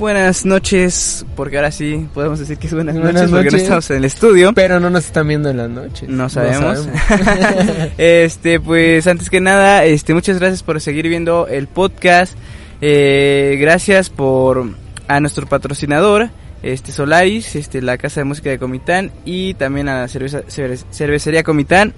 [0.00, 3.90] Buenas noches, porque ahora sí podemos decir que es buenas, Buenas noches porque no estamos
[3.90, 4.52] en el estudio.
[4.54, 6.08] Pero no nos están viendo en las noches.
[6.08, 6.86] No sabemos.
[7.06, 7.90] sabemos.
[7.98, 12.32] este, pues antes que nada, este, muchas gracias por seguir viendo el podcast.
[12.80, 14.70] Eh, gracias por
[15.06, 16.30] a nuestro patrocinador,
[16.62, 20.82] este Solaris, este la casa de música de Comitán y también a la cerveza, cerve-
[20.90, 21.92] cervecería Comitán.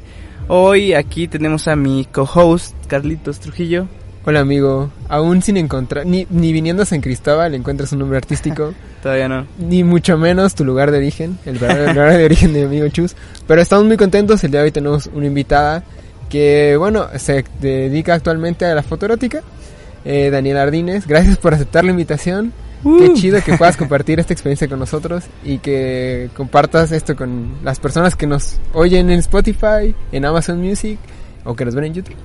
[0.48, 3.86] Hoy aquí tenemos a mi co-host Carlitos Trujillo.
[4.24, 8.72] Hola amigo, aún sin encontrar, ni, ni viniendo a San Cristóbal encuentras un nombre artístico,
[9.02, 9.46] Todavía no.
[9.58, 13.16] ni mucho menos tu lugar de origen, el lugar de origen de mi amigo Chus.
[13.48, 15.82] Pero estamos muy contentos, el día de hoy tenemos una invitada
[16.30, 19.42] que, bueno, se dedica actualmente a la fotoerótica.
[20.04, 22.52] Eh, Daniela Ardínez, gracias por aceptar la invitación.
[22.82, 23.14] Qué Uh.
[23.14, 28.14] chido que puedas compartir esta experiencia con nosotros y que compartas esto con las personas
[28.16, 30.98] que nos oyen en Spotify, en Amazon Music
[31.44, 32.16] o que nos ven en YouTube.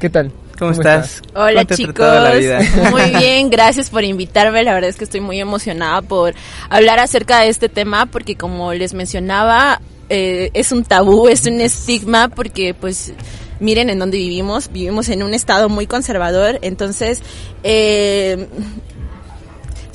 [0.00, 0.30] ¿Qué tal?
[0.58, 1.22] ¿Cómo, estás?
[1.34, 1.96] Hola chicos,
[2.90, 6.34] muy bien, gracias por invitarme, la verdad es que estoy muy emocionada por
[6.68, 11.60] hablar acerca de este tema porque como les mencionaba, eh, es un tabú, es un
[11.60, 13.12] estigma porque pues
[13.58, 17.20] miren en dónde vivimos, vivimos en un estado muy conservador, entonces
[17.64, 18.46] eh,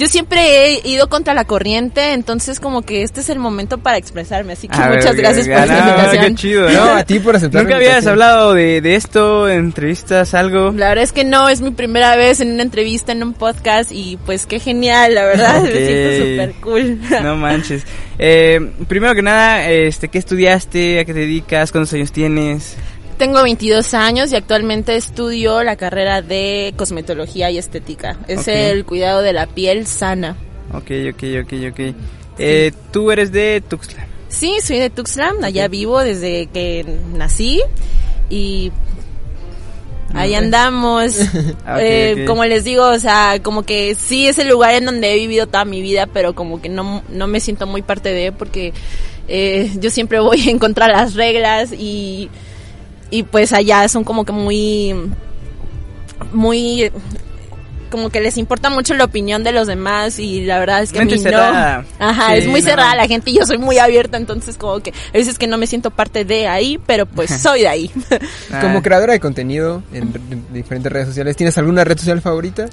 [0.04, 3.96] yo siempre he ido contra la corriente, entonces como que este es el momento para
[3.96, 6.26] expresarme, así que A muchas gracias por no, invitación.
[6.26, 6.70] Qué chido.
[6.70, 10.74] No, a ti por aceptar ¿Nunca la habías hablado de, de esto, entrevistas, algo?
[10.76, 13.94] La verdad es que no, es mi primera vez en una entrevista, en un podcast
[13.94, 15.70] y pues qué genial, la verdad, Ok.
[15.70, 17.00] me siento súper cool.
[17.24, 17.86] No manches.
[18.20, 18.60] Eh,
[18.90, 21.00] primero que nada, este, ¿qué estudiaste?
[21.00, 21.72] ¿A qué te dedicas?
[21.72, 22.76] ¿Cuántos años tienes?
[23.24, 28.18] Tengo 22 años y actualmente estudio la carrera de cosmetología y estética.
[28.28, 28.48] Es Ok.
[28.50, 30.36] el cuidado de la piel sana.
[30.74, 31.96] Ok, ok, ok, ok.
[32.38, 34.08] Eh, Tú eres de Tuxtla.
[34.28, 37.62] Sí, soy de Tuxtla, allá vivo desde que nací
[38.30, 38.74] y
[40.14, 41.16] ahí andamos.
[41.66, 42.28] Ah, ok, Eh, ok.
[42.28, 45.48] Como les digo, o sea, como que sí es el lugar en donde he vivido
[45.48, 48.74] toda mi vida, pero como que no, no me siento muy parte de porque
[49.30, 52.30] eh, yo siempre voy en contra de las reglas y,
[53.14, 54.96] y pues allá son como que muy,
[56.32, 56.92] muy
[57.90, 60.98] como que les importa mucho la opinión de los demás y la verdad es que
[60.98, 61.86] a Mente mí cerrada.
[62.00, 62.06] no.
[62.08, 62.68] Ajá, Sí, es muy no.
[62.68, 65.60] cerrada la gente y yo soy muy abierta, entonces como que a veces que no
[65.60, 67.92] me siento parte de ahí, pero pues soy de ahí.
[68.52, 72.66] Ah, Como creadora de contenido en, en diferentes redes sociales, ¿tienes alguna red social favorita?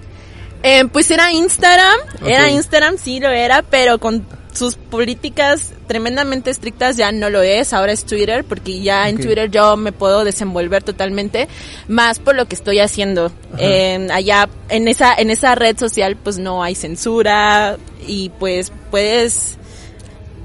[0.62, 6.96] Eh, pues era Instagram, era Instagram, sí lo era, pero con sus políticas tremendamente estrictas
[6.96, 9.18] ya no lo es, ahora es Twitter, porque ya en.
[9.18, 11.48] Twitter yo me puedo desenvolver totalmente,
[11.88, 13.32] más por lo que estoy haciendo.
[13.58, 19.56] Eh, allá en esa, en esa red social pues no hay censura y pues puedes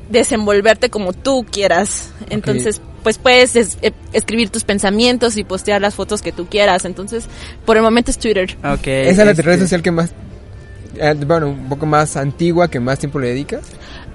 [0.09, 2.11] desenvolverte como tú quieras.
[2.29, 6.85] Entonces, pues puedes es- eh, escribir tus pensamientos y postear las fotos que tú quieras.
[6.85, 7.25] Entonces,
[7.66, 8.55] por el momento es Twitter.
[8.63, 8.87] Ok.
[8.87, 10.11] ¿Esa es la este, red social que más,
[11.25, 13.61] bueno, un poco más antigua, que más tiempo le dedicas?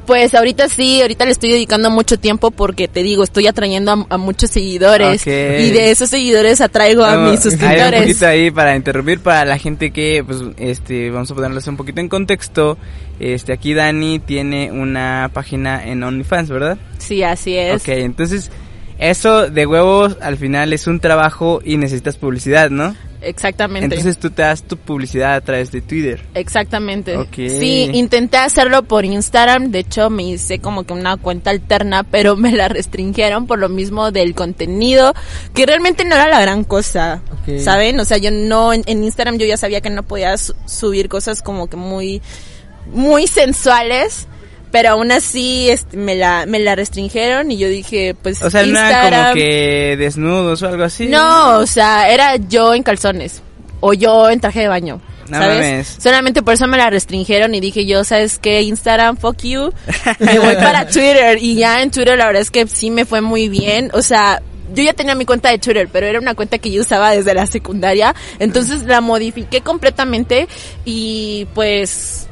[0.07, 4.07] Pues ahorita sí, ahorita le estoy dedicando mucho tiempo porque te digo, estoy atrayendo a,
[4.15, 5.27] a muchos seguidores Ok.
[5.29, 8.01] y de esos seguidores atraigo a mis Hay un suscriptores.
[8.03, 12.01] poquito ahí para interrumpir para la gente que, pues, este, vamos a ponerles un poquito
[12.01, 12.77] en contexto.
[13.21, 16.79] Este, aquí Dani tiene una página en OnlyFans, ¿verdad?
[16.99, 17.83] Sí, así es.
[17.83, 18.51] Ok, entonces,
[18.99, 22.97] eso de huevos al final es un trabajo y necesitas publicidad, ¿no?
[23.23, 23.85] Exactamente.
[23.95, 26.23] Entonces tú te das tu publicidad a través de Twitter.
[26.35, 27.17] Exactamente.
[27.37, 32.37] Sí, intenté hacerlo por Instagram, de hecho me hice como que una cuenta alterna, pero
[32.37, 35.13] me la restringieron por lo mismo del contenido,
[35.55, 37.23] que realmente no era la gran cosa.
[37.61, 37.99] ¿saben?
[38.01, 41.09] O sea, yo no, en, en Instagram yo ya sabía que no podía su- subir
[41.09, 42.23] cosas como que muy,
[42.93, 44.27] muy sensuales.
[44.71, 48.63] Pero aún así este, me la me la restringieron y yo dije, pues O sea,
[48.63, 51.07] no Instagram como que desnudos o algo así.
[51.07, 53.43] no, o sea, era yo en calzones
[53.81, 55.01] o yo en traje de baño.
[55.29, 55.59] No ¿Sabes?
[55.59, 55.97] mames.
[56.01, 58.63] Solamente por eso me la restringieron y dije yo, ¿sabes qué?
[58.63, 59.73] Instagram, fuck you.
[60.19, 63.21] Me voy para Twitter y ya en Twitter la verdad es que sí me fue
[63.21, 63.91] muy bien.
[63.93, 64.43] O sea,
[64.75, 67.35] yo ya tenía mi cuenta de Twitter, pero era una cuenta que yo usaba desde
[67.35, 68.15] la secundaria.
[68.39, 70.49] Entonces la modifiqué completamente
[70.85, 72.29] y pues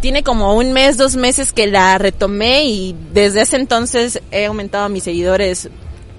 [0.00, 4.88] tiene como un mes, dos meses que la retomé y desde ese entonces he aumentado
[4.88, 5.68] mis seguidores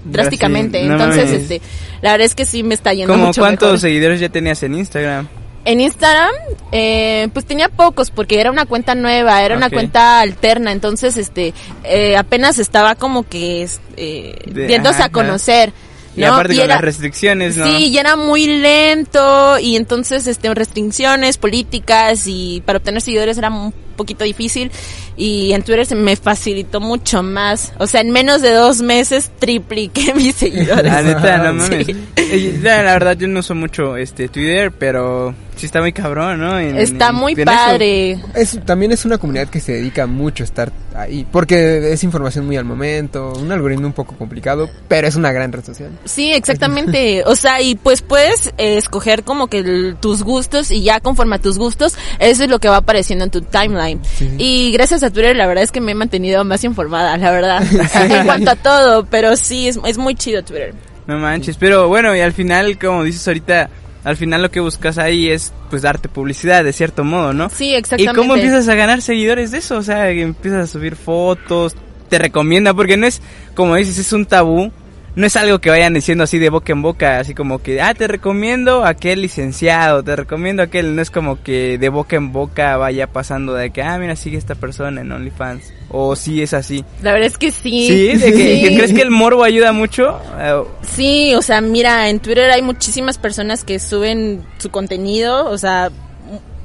[0.04, 0.82] drásticamente.
[0.84, 1.42] no Entonces, mames.
[1.42, 1.62] este,
[2.00, 3.80] la verdad es que sí me está yendo ¿Cómo mucho cuántos mejor.
[3.80, 5.28] seguidores ya tenías en Instagram?
[5.64, 6.32] En Instagram,
[6.72, 11.54] eh, pues tenía pocos porque era una cuenta nueva, era una cuenta alterna, entonces este
[11.84, 15.72] eh, apenas estaba como que eh, De- diéndose ajá, a conocer.
[16.16, 16.34] Y ¿no?
[16.34, 17.64] aparte Y con era- las restricciones, ¿no?
[17.66, 23.50] Sí, y era muy lento y entonces este restricciones políticas y para obtener seguidores era
[23.50, 24.70] un poquito difícil
[25.16, 27.72] y en Twitter se me facilitó mucho más.
[27.78, 30.84] O sea, en menos de dos meses tripliqué mis seguidores.
[30.92, 31.86] La neta, no mames.
[31.86, 32.58] Sí.
[32.62, 36.58] La, la verdad, yo no uso mucho este Twitter, pero sí está muy cabrón, ¿no?
[36.58, 38.18] En- Está en- muy padre.
[38.34, 42.46] Es, también es una comunidad que se dedica mucho a estar ahí, porque es información
[42.46, 45.90] muy al momento, un algoritmo un poco complicado, pero es una gran red social.
[46.04, 47.22] Sí, exactamente.
[47.32, 51.36] O sea, y pues puedes eh, escoger como que el- tus gustos y ya conforme
[51.36, 54.00] a tus gustos, eso es lo que va apareciendo en tu timeline.
[54.18, 54.28] Sí.
[54.38, 57.62] Y gracias a Twitter, la verdad es que me he mantenido más informada, la verdad.
[58.10, 60.74] en cuanto a todo, pero sí, es, es muy chido Twitter.
[61.06, 63.68] No manches, pero bueno, y al final, como dices ahorita,
[64.04, 67.50] al final lo que buscas ahí es pues darte publicidad de cierto modo, ¿no?
[67.50, 68.18] Sí, ¿Y exactamente.
[68.18, 69.76] cómo empiezas a ganar seguidores de eso?
[69.76, 71.76] O sea, que empiezas a subir fotos,
[72.08, 73.22] te recomienda, porque no es,
[73.54, 74.72] como dices, es un tabú.
[75.14, 77.92] No es algo que vayan diciendo así de boca en boca, así como que, ah,
[77.92, 80.96] te recomiendo a aquel licenciado, te recomiendo a aquel.
[80.96, 84.38] No es como que de boca en boca vaya pasando de que, ah, mira, sigue
[84.38, 85.70] esta persona en OnlyFans.
[85.90, 86.82] O sí es así.
[87.02, 87.86] La verdad es que sí.
[87.88, 88.16] ¿Sí?
[88.16, 88.62] ¿De que, Sí.
[88.68, 90.18] que ¿Crees que el morbo ayuda mucho?
[90.38, 95.58] Eh, Sí, o sea, mira, en Twitter hay muchísimas personas que suben su contenido, o
[95.58, 95.90] sea,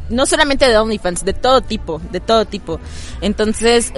[0.10, 2.80] no solamente de OnlyFans, de todo tipo, de todo tipo.
[3.20, 3.92] Entonces,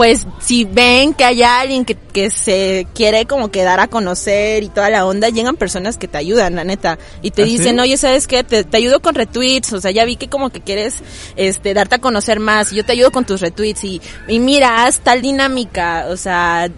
[0.00, 4.62] pues si ven que hay alguien que, que se quiere como que dar a conocer
[4.62, 7.58] y toda la onda, llegan personas que te ayudan, la neta, y te ¿Ah, sí?
[7.58, 8.42] dicen, oye, ¿sabes qué?
[8.42, 11.02] Te, te ayudo con retweets, o sea, ya vi que como que quieres
[11.36, 14.86] este darte a conocer más, y yo te ayudo con tus retweets, y, y mira,
[14.86, 16.70] haz tal dinámica, o sea,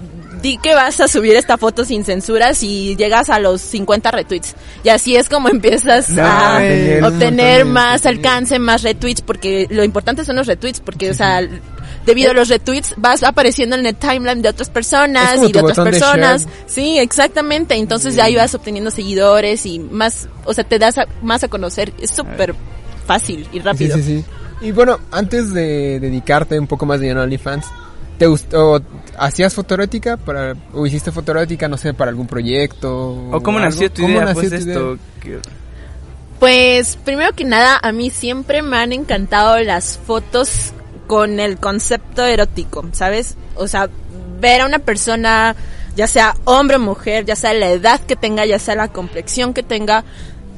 [0.43, 4.55] di que vas a subir esta foto sin censuras y llegas a los 50 retweets.
[4.85, 6.61] Y así es como empiezas No, a
[7.07, 11.41] obtener más alcance, más retweets, porque lo importante son los retweets, porque, o sea,
[12.05, 15.77] debido a los retweets vas apareciendo en el timeline de otras personas y de otras
[15.79, 16.49] de personas.
[16.67, 17.77] Sí, exactamente.
[17.77, 21.49] Entonces ya ahí vas obteniendo seguidores y más, o sea, te das a- más a
[21.49, 21.93] conocer.
[22.01, 22.55] Es súper
[23.07, 23.97] fácil y rápido.
[23.97, 24.25] sí, sí.
[24.61, 27.67] Y bueno, antes de dedicarte un poco más de lleno a OnlyFans,
[28.19, 28.81] ¿te gustó,
[29.19, 33.11] hacías fotoerótica para, o hiciste fotoerótica, no sé, para algún proyecto?
[33.31, 33.71] ¿O cómo algo?
[33.71, 34.25] nació tu ¿Cómo idea?
[34.25, 34.99] nació Pues tu esto.
[35.25, 35.41] idea?
[36.39, 40.73] Pues primero que nada, a mí siempre me han encantado las fotos
[41.07, 43.37] con el concepto erótico, ¿sabes?
[43.55, 43.89] O sea,
[44.41, 45.55] ver a una persona,
[45.95, 49.55] ya sea hombre o mujer, ya sea la edad que tenga, ya sea la complexión
[49.55, 50.05] que tenga,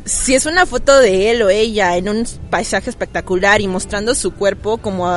[0.05, 4.35] si es una foto de él o ella en un paisaje espectacular y mostrando su
[4.35, 5.09] cuerpo, como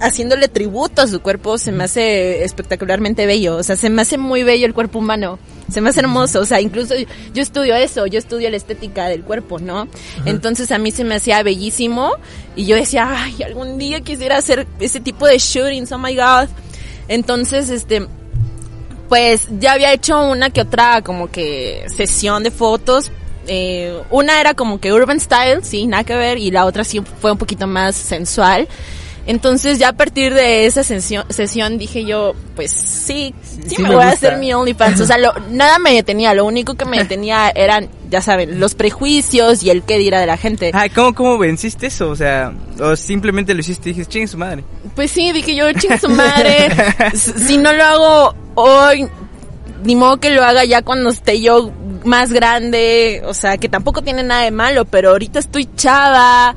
[0.00, 3.56] haciéndole tributo a su cuerpo, se me hace espectacularmente bello.
[3.56, 5.38] O sea, se me hace muy bello el cuerpo humano.
[5.70, 6.40] Se me hace hermoso.
[6.40, 6.94] O sea, incluso
[7.34, 9.88] yo estudio eso, yo estudio la estética del cuerpo, ¿no?
[10.24, 12.12] Entonces a mí se me hacía bellísimo
[12.56, 16.48] y yo decía, ay, algún día quisiera hacer ese tipo de shootings, oh my god.
[17.08, 18.06] Entonces, este,
[19.10, 23.10] pues ya había hecho una que otra como que sesión de fotos.
[23.46, 27.00] Eh, una era como que urban style, sí, nada que ver, y la otra sí
[27.20, 28.68] fue un poquito más sensual.
[29.26, 33.88] Entonces ya a partir de esa sesión, sesión dije yo, pues sí, sí, sí me,
[33.88, 35.00] me voy a hacer mi OnlyFans.
[35.00, 38.74] O sea, lo- nada me detenía, lo único que me detenía eran, ya saben, los
[38.74, 40.72] prejuicios y el qué dirá de la gente.
[40.74, 42.10] Ay, ¿cómo, ¿cómo venciste eso?
[42.10, 44.62] O sea, o simplemente lo hiciste y dijiste, chingue su madre.
[44.94, 46.68] Pues sí, dije yo, chingue su madre.
[47.14, 49.08] Si no lo hago hoy,
[49.84, 51.70] ni modo que lo haga ya cuando esté yo
[52.04, 53.22] más grande.
[53.26, 56.54] O sea, que tampoco tiene nada de malo, pero ahorita estoy chava.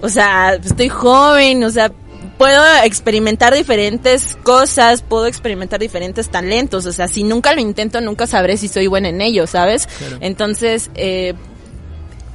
[0.00, 1.90] O sea, estoy joven, o sea,
[2.36, 6.86] puedo experimentar diferentes cosas, puedo experimentar diferentes talentos.
[6.86, 9.88] O sea, si nunca lo intento, nunca sabré si soy buena en ello, ¿sabes?
[10.20, 11.34] Entonces, eh,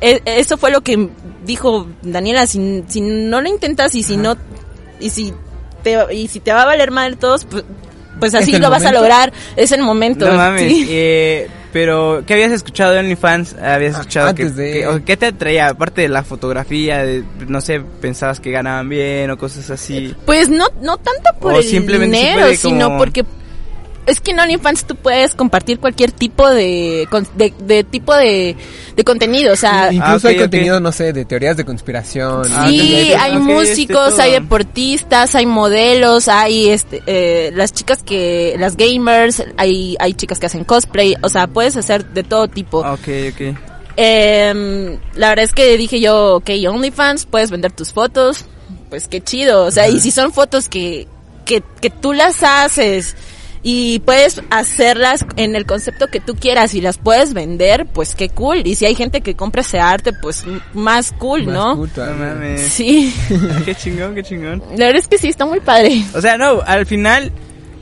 [0.02, 1.10] e- eso fue lo que
[1.46, 4.36] dijo Daniela, si, si no lo intentas y si no
[5.00, 5.34] y si
[5.84, 7.64] te y si te va a valer mal todos, pues,
[8.20, 10.28] pues así ¿Es el lo vas a lograr, es el momento.
[10.28, 10.70] No mames.
[10.70, 10.86] sí.
[10.90, 13.56] eh, pero, ¿qué habías escuchado de OnlyFans?
[13.56, 15.68] ¿Habías Ah, escuchado que, antes de- que- o qué te atraía?
[15.68, 20.16] Aparte de la fotografía, de, no sé, pensabas que ganaban bien o cosas así.
[20.26, 23.26] Pues no no tanto por O el simplemente dinero, sino porque
[24.06, 28.56] es que en OnlyFans tú puedes compartir cualquier tipo de de, de tipo de,
[28.96, 30.44] de contenido, o sea, Incluso Ah, hay ok, ok.
[30.44, 32.44] contenido, no sé, de teorías de conspiración.
[32.54, 37.74] Ah, Sí, ok, hay ok, músicos, este, hay deportistas, hay modelos, hay este, eh, las
[37.74, 42.24] chicas que, las gamers, hay, hay chicas que hacen cosplay, o sea, puedes hacer de
[42.24, 42.80] todo tipo.
[42.80, 43.58] Ok, ok.
[43.96, 48.46] Em, la verdad es que dije yo, ok, OnlyFans, puedes vender tus fotos,
[48.90, 51.08] pues qué chido, o sea, y si son fotos que,
[51.46, 53.16] que, que tú las haces
[53.64, 58.28] y puedes hacerlas en el concepto que tú quieras y las puedes vender, pues qué
[58.30, 58.62] cool.
[58.68, 60.44] Y si hay gente que compra ese arte, pues
[60.74, 61.88] más cool, Más ¿no?
[61.88, 62.34] todavía.
[62.36, 62.62] mames.
[62.62, 63.14] Sí,
[63.66, 64.62] qué chingón, qué chingón.
[64.78, 66.04] la verdad es que sí, está muy padre.
[66.14, 67.32] O sea, no, al final,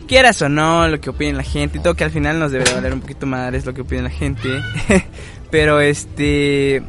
[0.08, 2.76] quieras o no, lo que opine la gente y todo, que al final nos debería
[2.76, 4.50] valer un poquito más es lo que opine la gente.
[5.50, 6.84] Pero este.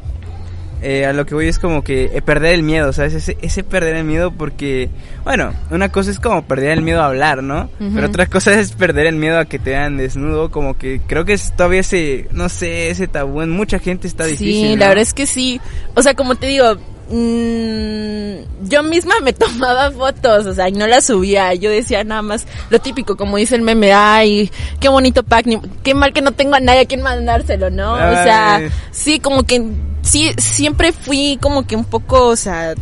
[0.83, 3.13] Eh, a lo que voy es como que eh, perder el miedo, ¿sabes?
[3.13, 4.89] Ese, ese perder el miedo porque,
[5.23, 7.69] bueno, una cosa es como perder el miedo a hablar, ¿no?
[7.79, 11.25] Pero otra cosa es perder el miedo a que te vean desnudo, como que creo
[11.25, 14.53] que es todavía ese, no sé, ese tabú en mucha gente está difícil.
[14.53, 14.79] Sí, ¿no?
[14.81, 15.61] la verdad es que sí.
[15.95, 16.77] O sea, como te digo,
[17.13, 21.53] mm, yo misma me tomaba fotos, o sea, y no las subía.
[21.53, 25.61] Yo decía nada más lo típico, como dice el meme, ay, qué bonito pack, ni-
[25.83, 27.93] qué mal que no tengo a nadie a quien mandárselo, ¿no?
[27.93, 28.57] O sea,
[28.91, 29.63] sí, como que,
[30.01, 32.73] sí, siempre fui como que un poco, o sea,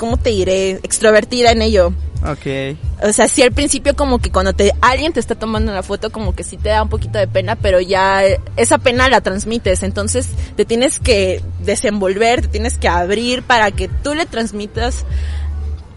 [0.00, 0.70] ¿cómo te diré?
[0.82, 1.92] Extrovertida en ello.
[2.22, 2.76] Ok.
[3.02, 6.10] O sea, sí al principio como que cuando te alguien te está tomando una foto
[6.10, 8.22] como que sí te da un poquito de pena, pero ya
[8.56, 13.88] esa pena la transmites, entonces te tienes que desenvolver, te tienes que abrir para que
[13.88, 15.04] tú le transmitas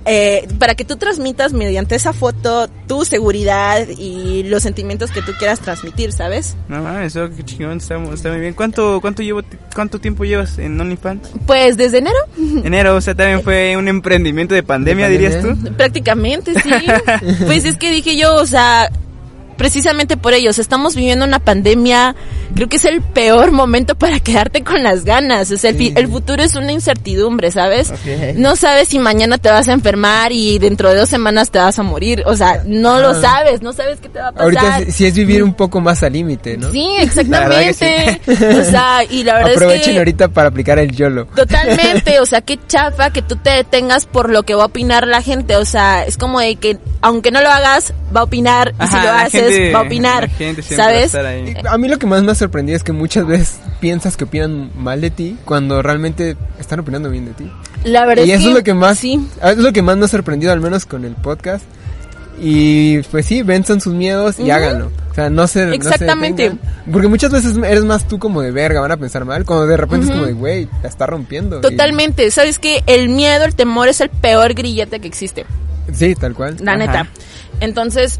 [0.05, 5.31] eh, para que tú transmitas mediante esa foto tu seguridad y los sentimientos que tú
[5.37, 6.55] quieras transmitir, ¿sabes?
[6.67, 8.53] No eso qué chingón, está, está muy bien.
[8.53, 9.41] ¿Cuánto, cuánto, llevo,
[9.73, 11.29] cuánto tiempo llevas en OnlyFans?
[11.45, 12.19] Pues desde enero,
[12.63, 15.69] Enero, o sea, también fue un emprendimiento de pandemia, ¿De dirías pandemia?
[15.71, 15.75] tú.
[15.75, 16.69] prácticamente sí.
[17.45, 18.89] pues es que dije yo, o sea,
[19.57, 22.15] precisamente por ellos, estamos viviendo una pandemia,
[22.55, 25.93] creo que es el peor momento para quedarte con las ganas, o sea, el, Sí.
[25.95, 27.91] el futuro es una incertidumbre, ¿sabes?
[28.35, 31.77] No sabes si mañana te vas a enfermar y dentro de dos semanas te vas
[31.79, 33.21] a morir, o sea, no lo Ah.
[33.21, 34.43] sabes, no sabes qué te va a pasar.
[34.43, 36.71] Ahorita sí, sí es vivir un poco más al límite, ¿no?
[36.71, 38.21] Sí, exactamente.
[38.59, 41.25] O sea, y la verdad Aprovechen es que ahorita para aplicar el YOLO.
[41.27, 45.07] Totalmente, o sea, qué chafa que tú te detengas por lo que va a opinar
[45.07, 48.73] la gente, o sea, es como de que aunque no lo hagas, va a opinar,
[48.81, 51.15] y si lo la gente- va a opinar, a ¿sabes?
[51.15, 51.55] ahí.
[51.69, 54.71] A mí lo que más me ha sorprendido es que muchas veces piensas que opinan
[54.75, 57.51] mal de ti cuando realmente están opinando bien de ti.
[57.83, 59.97] La verdad y es eso que, es lo que más sí, es lo que más
[59.97, 61.65] me ha sorprendido al menos con el podcast.
[62.41, 64.91] Y pues sí, venzan sus miedos y háganlo.
[65.11, 66.51] O sea, no se no se Exactamente.
[66.91, 69.77] Porque muchas veces eres más tú como de verga, van a pensar mal, cuando de
[69.77, 71.59] repente es como de, güey, la está rompiendo.
[71.59, 75.45] Y- totalmente, sabes que el miedo, el temor es el peor grillete que existe,
[75.93, 76.57] sí, tal cual.
[76.59, 76.79] la Ajá.
[76.79, 77.07] neta.
[77.59, 78.19] Entonces,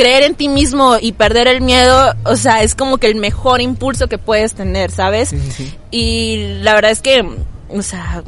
[0.00, 3.60] creer en ti mismo y perder el miedo, o sea, es como que el mejor
[3.60, 5.28] impulso que puedes tener, ¿sabes?
[5.30, 5.74] Sí, sí, sí.
[5.90, 7.24] Y la verdad es que,
[7.68, 8.22] o sea,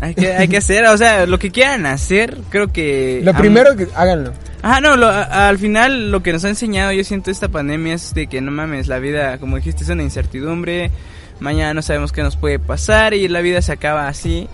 [0.00, 3.20] Hay que, hay que hacer, o sea, lo que quieran hacer, creo que...
[3.22, 4.32] Lo primero que háganlo.
[4.62, 7.94] Ajá, no, lo- a- al final lo que nos ha enseñado, yo siento, esta pandemia
[7.94, 10.90] es de que no mames, la vida, como dijiste, es una incertidumbre,
[11.38, 14.48] mañana no sabemos qué nos puede pasar y la vida se acaba así.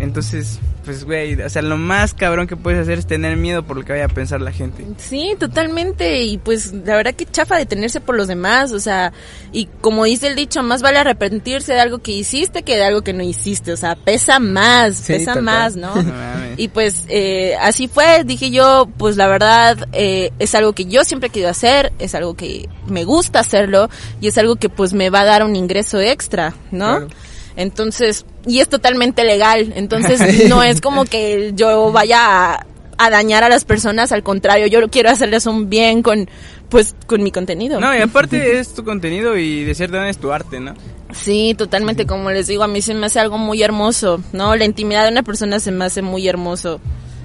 [0.00, 3.76] Entonces, pues, güey, o sea, lo más cabrón que puedes hacer es tener miedo por
[3.76, 4.86] lo que vaya a pensar la gente.
[4.96, 6.22] Sí, totalmente.
[6.24, 8.72] Y pues la verdad que chafa detenerse por los demás.
[8.72, 9.12] O sea,
[9.52, 13.02] y como dice el dicho, más vale arrepentirse de algo que hiciste que de algo
[13.02, 13.72] que no hiciste.
[13.72, 15.76] O sea, pesa más, Sí, pesa más.
[15.76, 15.92] ¿no?
[16.56, 21.04] Y pues eh, así fue, dije yo, pues la verdad eh, es algo que yo
[21.04, 23.88] siempre he querido hacer, es algo que me gusta hacerlo
[24.20, 26.98] y es algo que pues me va a dar un ingreso extra, ¿no?
[26.98, 27.08] Claro.
[27.56, 32.66] Entonces, y es totalmente legal, entonces no es como que yo vaya a,
[32.98, 36.28] a dañar a las personas, al contrario, yo quiero hacerles un bien con
[36.70, 37.80] pues con mi contenido.
[37.80, 40.74] No, y aparte es tu contenido y de cierta manera es tu arte, ¿no?
[41.12, 44.54] Sí, totalmente, como les digo, a mí se me hace algo muy hermoso, ¿no?
[44.54, 46.80] La intimidad de una persona se me hace muy hermoso.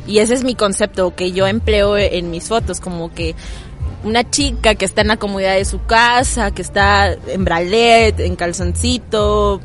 [0.07, 3.35] Y ese es mi concepto que yo empleo en mis fotos, como que
[4.03, 8.35] una chica que está en la comodidad de su casa, que está en bralet, en
[8.35, 9.61] calzoncito,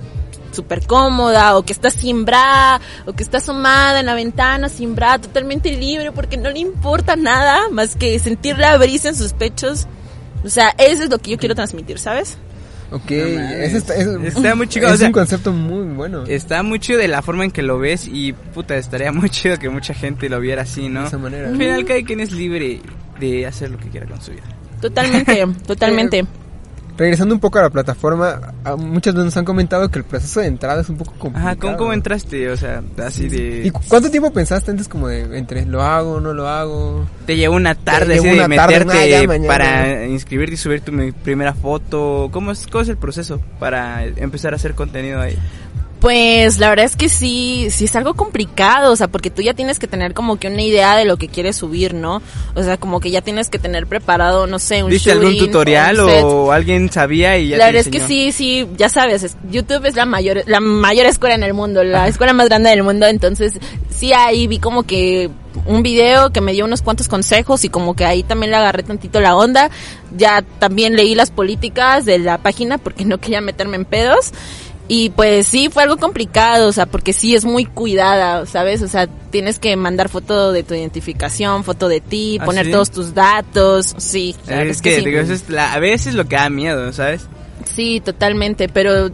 [0.53, 4.95] súper cómoda, o que está sin bra, o que está asomada en la ventana sin
[4.95, 9.33] bra, totalmente libre, porque no le importa nada más que sentir la brisa en sus
[9.33, 9.87] pechos.
[10.45, 12.39] O sea, eso es lo que yo quiero transmitir, ¿sabes?
[12.93, 16.25] Ok, No eso está, eso- Está muy chido, Es o sea, un concepto muy bueno.
[16.27, 19.59] Está muy chido de la forma en que lo ves y puta, estaría muy chido
[19.59, 21.03] que mucha gente lo viera así, ¿no?
[21.03, 21.49] De esa manera.
[21.51, 22.81] Al final cada quien es libre
[23.21, 24.43] de hacer lo que quiera con su vida.
[24.81, 26.25] Totalmente, totalmente.
[27.01, 30.41] Regresando un poco a la plataforma, a- muchas veces nos han comentado que el proceso
[30.41, 31.47] de entrada es un poco complicado.
[31.53, 32.51] Ajá, ¿cómo, cómo entraste?
[32.51, 33.63] O sea, así de...
[33.69, 37.07] ¿Y cu- cuánto tiempo pensaste antes como de entre lo hago, no lo hago?
[37.25, 39.49] Te llevó una tarde así de una tarde, meterte ah, ya, mañana.
[39.49, 40.93] para inscribirte y subir tu
[41.25, 42.29] primera foto.
[42.33, 45.39] ¿Cómo es, ¿Cómo es el proceso para empezar a hacer contenido ahí?
[46.01, 49.53] Pues la verdad es que sí, sí es algo complicado, o sea, porque tú ya
[49.53, 52.23] tienes que tener como que una idea de lo que quieres subir, ¿no?
[52.55, 56.01] O sea, como que ya tienes que tener preparado, no sé, un ¿Viste algún tutorial
[56.01, 59.37] o alguien sabía y ya La te verdad es que sí, sí, ya sabes, es-
[59.51, 62.83] YouTube es la mayor, la mayor escuela en el mundo, la escuela más grande del
[62.83, 63.53] mundo, entonces
[63.95, 65.29] sí ahí vi como que
[65.67, 68.85] un video que me dio unos cuantos consejos y como que ahí también le agarré
[68.85, 69.69] tantito la onda,
[70.17, 74.33] ya también leí las políticas de la página porque no quería meterme en pedos.
[74.93, 78.83] Y pues sí, fue algo complicado, o sea, porque sí es muy cuidada, ¿sabes?
[78.83, 82.73] O sea, tienes que mandar foto de tu identificación, foto de ti, ¿Ah, poner sí?
[82.73, 84.35] todos tus datos, sí.
[84.49, 85.05] la verdad Es que, sí.
[85.05, 87.23] digo, eso es la- a veces lo que da miedo, ¿sabes?
[87.73, 89.11] Sí, totalmente, pero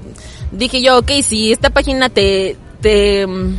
[0.50, 3.56] dije yo, ok, si esta página te, te, mm,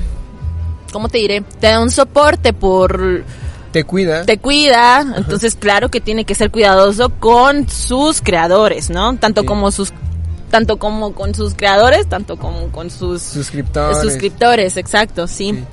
[0.92, 1.42] ¿cómo te diré?
[1.60, 3.24] Te da un soporte por,
[3.72, 4.26] Te cuida.
[4.26, 9.16] te cuida, entonces claro que tiene que ser cuidadoso con sus creadores, ¿no?
[9.18, 9.48] Tanto Sí.
[9.48, 9.94] como sus,
[10.50, 14.00] tanto como con sus creadores, tanto como con sus Suscriptores.
[14.02, 15.52] suscriptores, exacto, sí.
[15.54, 15.64] Sí.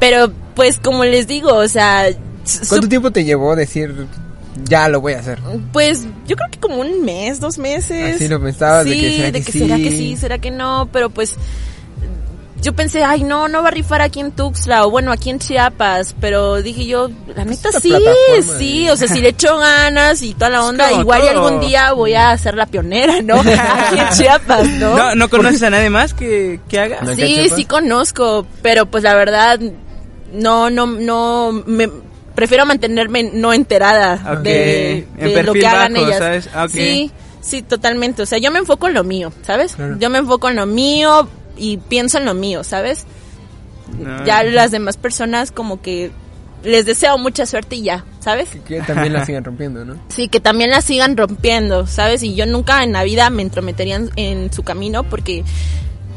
[0.00, 2.06] Pero pues como les digo, o sea,
[2.68, 4.06] ¿Cuánto tiempo te llevó decir,
[4.64, 5.38] ya lo voy a hacer?
[5.72, 8.16] Pues yo creo que como un mes, dos meses.
[8.16, 9.96] Así lo pensabas, de Sí, que será de que que será que sí.
[9.96, 11.36] sí, será que no, pero pues
[12.62, 15.38] yo pensé, ay no, no va a rifar aquí en Tuxtla o bueno, aquí en
[15.40, 17.92] Chiapas, pero dije yo, la neta sí,
[18.58, 21.28] sí, de- o sea, si le echo ganas y toda la onda, como igual y
[21.28, 23.34] algún día voy a ser la pionera, ¿no?
[23.40, 24.96] Aquí en Chiapas, ¿no?
[24.96, 27.00] ¿No, no conoces a nadie más que, que haga?
[27.02, 27.14] No.
[27.14, 29.58] Sí, sí conozco, pero pues la verdad
[30.32, 31.90] no no no me
[32.34, 36.48] prefiero mantenerme no enterada de, en lo que hagan bajo, ellas.
[36.70, 39.74] Sí, sí, totalmente, o sea, yo me enfoco en lo mío, ¿sabes?
[39.74, 39.96] Claro.
[39.98, 43.06] Yo me enfoco en lo mío y pienso en lo mío, ¿sabes?
[43.98, 44.24] No.
[44.24, 46.10] Ya las demás personas como que
[46.64, 48.50] les deseo mucha suerte y ya, ¿sabes?
[48.66, 49.96] Que también la siguen rompiendo, ¿no?
[50.08, 52.22] Sí, que también la sigan rompiendo, ¿sabes?
[52.22, 55.44] Y yo nunca en la vida me entrometería en, en su camino porque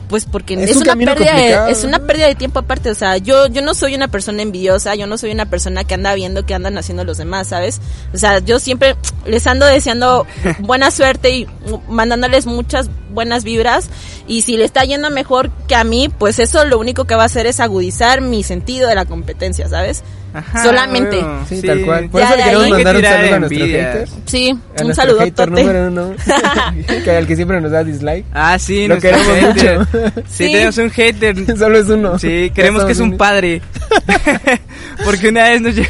[0.08, 2.90] pues porque Es es, un una pérdida complicado, de, es una pérdida de tiempo aparte,
[2.90, 5.94] o sea, yo yo no soy una persona envidiosa, yo no soy una persona que
[5.94, 7.82] anda viendo qué andan haciendo los demás, ¿sabes?
[8.14, 8.96] O sea, yo siempre
[9.26, 10.26] les ando deseando
[10.60, 11.48] buena suerte y
[11.90, 13.90] mandándoles muchas buenas vibras
[14.28, 17.24] y si le está yendo mejor que a mí, pues eso lo único que va
[17.24, 20.04] a hacer es agudizar mi sentido de la competencia, ¿sabes?
[20.36, 21.18] Ajá, solamente.
[21.18, 22.10] bueno, Sí, tal cual.
[22.10, 24.12] Por Ya eso le de queremos ahí- mandar un saludo a nuestros haters.
[24.26, 26.14] Sí, A un nuestro saludo hater número uno.
[27.04, 28.26] que al que siempre nos da dislike.
[28.34, 29.80] Ah, sí, Lo queremos hater.
[29.80, 29.88] mucho.
[30.28, 30.52] Sí, Sí.
[30.52, 31.58] tenemos un hater.
[31.58, 32.20] Solo es uno.
[32.20, 33.62] Sí, creemos que es un padre.
[35.04, 35.90] Porque una vez nos llegó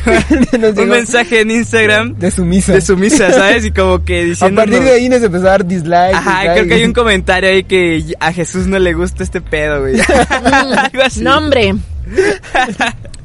[0.60, 2.74] Nos un llegó mensaje en Instagram De su misa.
[2.74, 3.64] de su misa, ¿sabes?
[3.66, 4.62] Y como que A diciendo.
[4.62, 6.14] partir de ahí nos empezó a dar dislike.
[6.16, 6.54] Ajá, dislike.
[6.54, 9.96] creo que hay un comentario ahí que a Jesús no le gusta este pedo, güey.
[10.00, 11.22] Algo así.
[11.22, 11.76] No, hombre.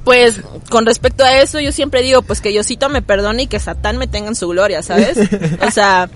[0.05, 3.61] Pues con respecto a eso, yo siempre digo, pues que Diosito me perdone y que
[3.61, 5.19] Satán me tenga en su gloria, ¿sabes?
[5.67, 6.09] O sea,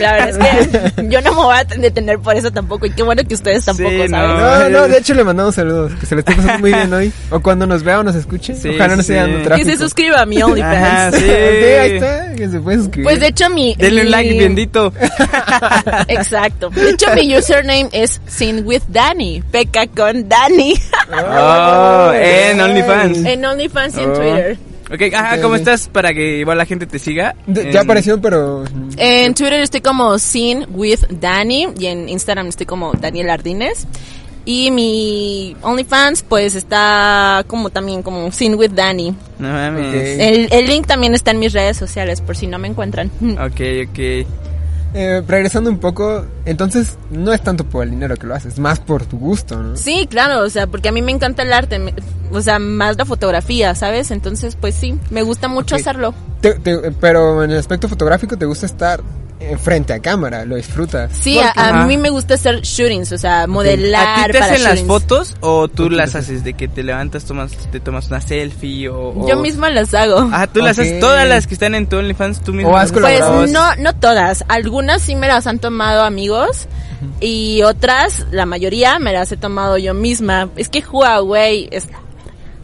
[0.00, 3.02] la verdad es que yo no me voy a detener por eso tampoco y qué
[3.02, 4.10] bueno que ustedes tampoco, Sí, ¿sabes?
[4.10, 5.92] No, no, de hecho le mandamos saludos.
[6.00, 7.12] Que se le esté pasando muy bien hoy.
[7.30, 8.54] O cuando nos vea o nos escuche.
[8.54, 9.42] Sí, Ojalá no sí, esté dando sí.
[9.42, 9.70] Que tráfico.
[9.70, 11.16] se suscriba a mi Ajá, OnlyFans.
[11.22, 11.30] sí.
[11.30, 12.32] Ahí está.
[12.36, 13.04] Que se puede suscribir.
[13.04, 13.74] Pues de hecho mi...
[13.76, 14.92] Denle un mi- like, bendito.
[16.08, 16.70] Exacto.
[16.70, 19.42] De hecho mi username es Sin with Danny.
[19.50, 20.74] Peca con Danny.
[21.12, 23.18] Oh, en OnlyFans.
[23.24, 24.14] en OnlyFans y en Oh.
[24.14, 24.56] Twitter.
[24.92, 25.88] Ok, ajá, Ok, ¿cómo estás?
[25.88, 27.34] Para que igual la gente te siga.
[27.46, 28.64] De- En- Ya apareció, pero.
[28.96, 33.86] En Twitter estoy como Sin with Danny y en Instagram estoy como Daniel Ardines.
[34.48, 39.12] Y mi OnlyFans pues está como también como Sin with Danny.
[39.40, 39.88] No mames.
[39.88, 40.20] Ok.
[40.20, 43.10] El, el link también está en mis redes sociales por si no me encuentran.
[43.40, 44.26] Ok, ok.
[44.98, 48.80] Eh, regresando un poco, entonces no es tanto por el dinero que lo haces, más
[48.80, 49.76] por tu gusto, ¿no?
[49.76, 51.92] Sí, claro, o sea, porque a mí me encanta el arte, me-
[52.32, 54.10] o sea, más la fotografía, ¿sabes?
[54.10, 56.14] Entonces, pues sí, me gusta mucho hacerlo.
[56.40, 59.02] Te- te- pero en el aspecto fotográfico te gusta estar
[59.62, 61.10] frente a cámara, lo disfrutas.
[61.20, 64.52] Sí, a, a mí me gusta hacer shootings, o sea, modelar ¿A ti te para
[64.52, 67.78] hacen las fotos o tú ¿O tú las haces de que te levantas, tomas, te
[67.80, 69.10] tomas una selfie o...?
[69.10, 70.28] o- Yo misma las hago.
[70.32, 72.70] Ah, tú las haces, todas las que están en tu OnlyFans, tú mismo.
[72.72, 74.44] O has Pues no, no todas.
[74.48, 76.66] Algunas sí me las han tomado amigos
[77.20, 80.48] y otras, la mayoría, me las he tomado yo misma.
[80.56, 81.88] Es que Huawei, es-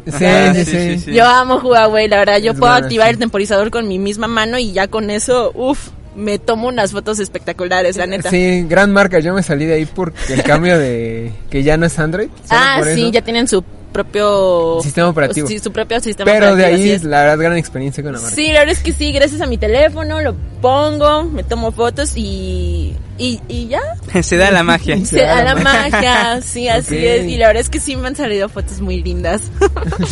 [0.05, 0.77] Sí, Ajá, sí, sí, sí.
[0.95, 1.13] sí, sí.
[1.13, 2.39] yo amo Huawei, la verdad.
[2.39, 3.13] Yo Es puedo activar sí.
[3.13, 7.19] el temporizador con mi misma mano y ya con eso, uff, me tomo unas fotos
[7.19, 8.31] espectaculares, la neta.
[8.31, 9.19] Sí, gran marca.
[9.21, 12.29] Yo me salí de ahí porque el cambio de que ya no es Android.
[12.51, 13.13] ah, por sí, eso.
[13.13, 15.47] ya tienen su propio Sistema operativo.
[15.47, 16.83] Sí, su propio sistema Pero de operativo.
[16.83, 17.05] ahí, es.
[17.05, 18.35] la verdad, gran experiencia con la marca.
[18.35, 22.13] Sí, la verdad es que sí, gracias a mi teléfono lo pongo, me tomo fotos
[22.17, 23.81] y, y, y ya.
[24.23, 24.97] Se da la magia.
[25.05, 27.27] Se da la magia, sí, así es.
[27.27, 29.43] Y la verdad es que sí me han salido fotos muy lindas.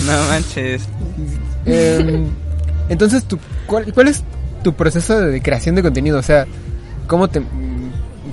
[0.05, 0.83] No manches.
[1.67, 2.23] Eh,
[2.91, 4.23] entonces, tu, ¿cuál, ¿cuál es
[4.62, 6.18] tu proceso de creación de contenido?
[6.18, 6.46] O sea,
[7.07, 7.42] ¿cómo te...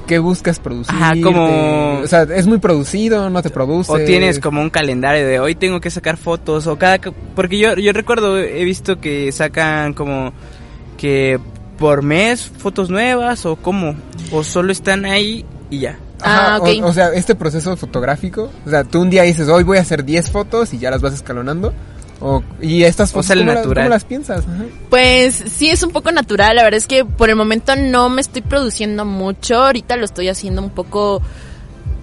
[0.07, 0.95] qué buscas producir.
[0.95, 3.91] Ajá, como- O sea, es muy producido, no te produce.
[3.91, 7.57] O tienes como un calendario de hoy tengo que sacar fotos o cada que- porque
[7.57, 10.31] yo yo recuerdo he visto que sacan como
[10.97, 11.39] que
[11.77, 13.95] por mes fotos nuevas o cómo
[14.31, 15.99] o solo están ahí y ya.
[16.21, 16.83] Ajá, Ah, o- ok.
[16.85, 20.03] o, sea, este proceso fotográfico, o sea, tú un día dices, hoy voy a hacer
[20.03, 21.73] 10 fotos y ya las vas escalonando.
[22.19, 23.84] O, y estas fotos, sale ¿cómo, las- natural.
[23.86, 24.45] cómo las piensas?
[24.47, 24.63] Ajá.
[24.89, 28.21] Pues sí es un poco natural, la verdad es que por el momento no me
[28.21, 31.21] estoy produciendo mucho, ahorita lo estoy haciendo un poco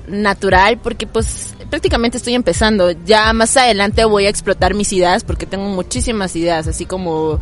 [0.06, 5.46] natural porque pues prácticamente estoy empezando, ya más adelante voy a explotar mis ideas porque
[5.46, 7.40] tengo muchísimas ideas, así como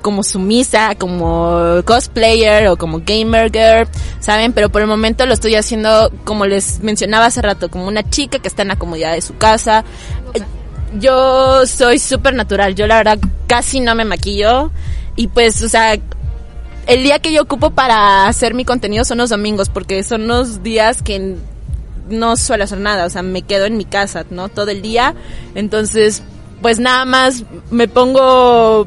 [0.00, 3.86] como sumisa, como cosplayer o como gamer girl,
[4.20, 4.54] ¿saben?
[4.54, 8.38] Pero por el momento lo estoy haciendo, como les mencionaba hace rato, como una chica
[8.38, 9.84] que está en la comodidad de su casa.
[10.98, 14.70] Yo soy súper natural, yo la verdad casi no me maquillo
[15.16, 15.96] y pues, o sea,
[16.86, 20.62] el día que yo ocupo para hacer mi contenido son los domingos porque son los
[20.62, 21.36] días que
[22.08, 24.48] no suelo hacer nada, o sea, me quedo en mi casa, ¿no?
[24.48, 25.14] Todo el día.
[25.54, 26.22] Entonces,
[26.60, 28.86] pues nada más me pongo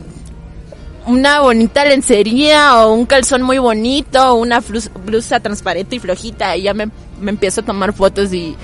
[1.06, 4.62] una bonita lencería o un calzón muy bonito una
[5.06, 6.90] blusa transparente y flojita y ya me,
[7.20, 8.56] me empiezo a tomar fotos y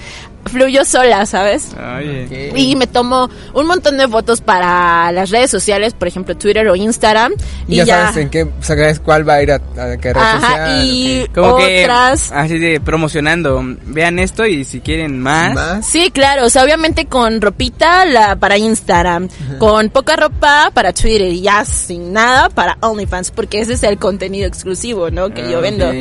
[0.45, 1.71] fluyo sola, ¿sabes?
[1.97, 2.49] Oye.
[2.51, 2.57] Ok.
[2.57, 6.75] Y me tomo un montón de fotos para las redes sociales, por ejemplo Twitter o
[6.75, 7.33] Instagram.
[7.67, 10.39] Y ya, sabes en qué, sabes cuál va a ir a, a qué red Ajá,
[10.41, 11.31] social, y ok.
[11.35, 12.31] Como que otras...
[12.31, 15.85] así de promocionando, vean esto y si quieren más, más.
[15.85, 21.27] Sí, claro, o sea, obviamente con ropita la para Instagram, con poca ropa para Twitter
[21.27, 25.29] y ya sin nada para OnlyFans, porque ese es el contenido exclusivo, ¿no?
[25.29, 25.89] Que yo Ah, vendo.
[25.89, 25.95] ok.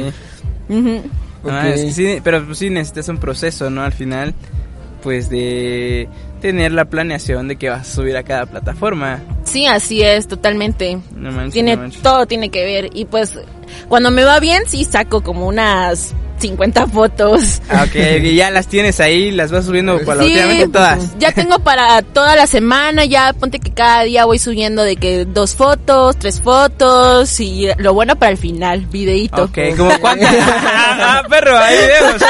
[0.71, 1.03] Ujú.
[1.45, 1.75] Ah, Ok.
[1.75, 3.83] es que sí, pero pues sí necesitas un proceso, ¿no?
[3.83, 4.35] Al final,
[5.03, 6.09] pues de
[6.41, 9.21] tener la planeación de que vas a subir a cada plataforma.
[9.45, 10.99] Sí, así es, totalmente.
[11.15, 13.39] No manches, Tiene no todo tiene que ver y pues
[13.89, 17.61] cuando me va bien sí saco como unas 50 fotos.
[17.71, 21.19] Ah, ok, y ya las tienes ahí, las vas subiendo paulatinamente Sí, todas.
[21.19, 25.25] ya tengo para toda la semana, ya ponte que cada día voy subiendo de que
[25.25, 29.45] dos fotos, tres fotos y lo bueno para el final, videíto.
[29.45, 30.35] Ok, como cuántas.
[30.49, 32.23] ah, perro, ahí vemos.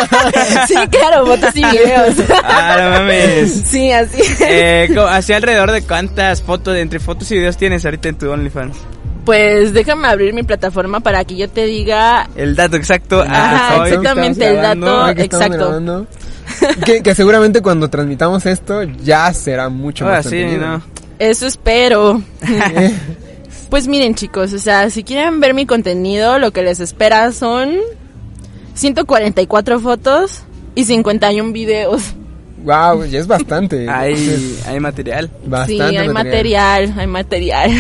[0.66, 2.14] sí, claro, fotos y videos.
[2.44, 3.62] Ah, no mames.
[3.66, 4.22] sí, así.
[4.40, 4.88] Eh,
[5.34, 8.76] alrededor de cuántas fotos, entre fotos y videos tienes ahorita en tu OnlyFans.
[9.28, 13.20] Pues déjame abrir mi plataforma para que yo te diga El dato exacto.
[13.20, 15.14] Ajá, ah, exactamente, el dato.
[15.14, 16.06] Que exacto.
[16.86, 20.66] que, que seguramente cuando transmitamos esto ya será mucho Ahora más sí, contenido.
[20.66, 20.82] ¿no?
[21.18, 22.22] Eso espero.
[23.68, 27.76] Pues miren chicos, o sea, si quieren ver mi contenido, lo que les espera son
[28.72, 32.14] 144 fotos y 51 videos.
[32.64, 33.90] Wow, ya es bastante.
[33.90, 35.30] Hay, hay material.
[35.44, 37.72] Bastante sí, hay material, hay material.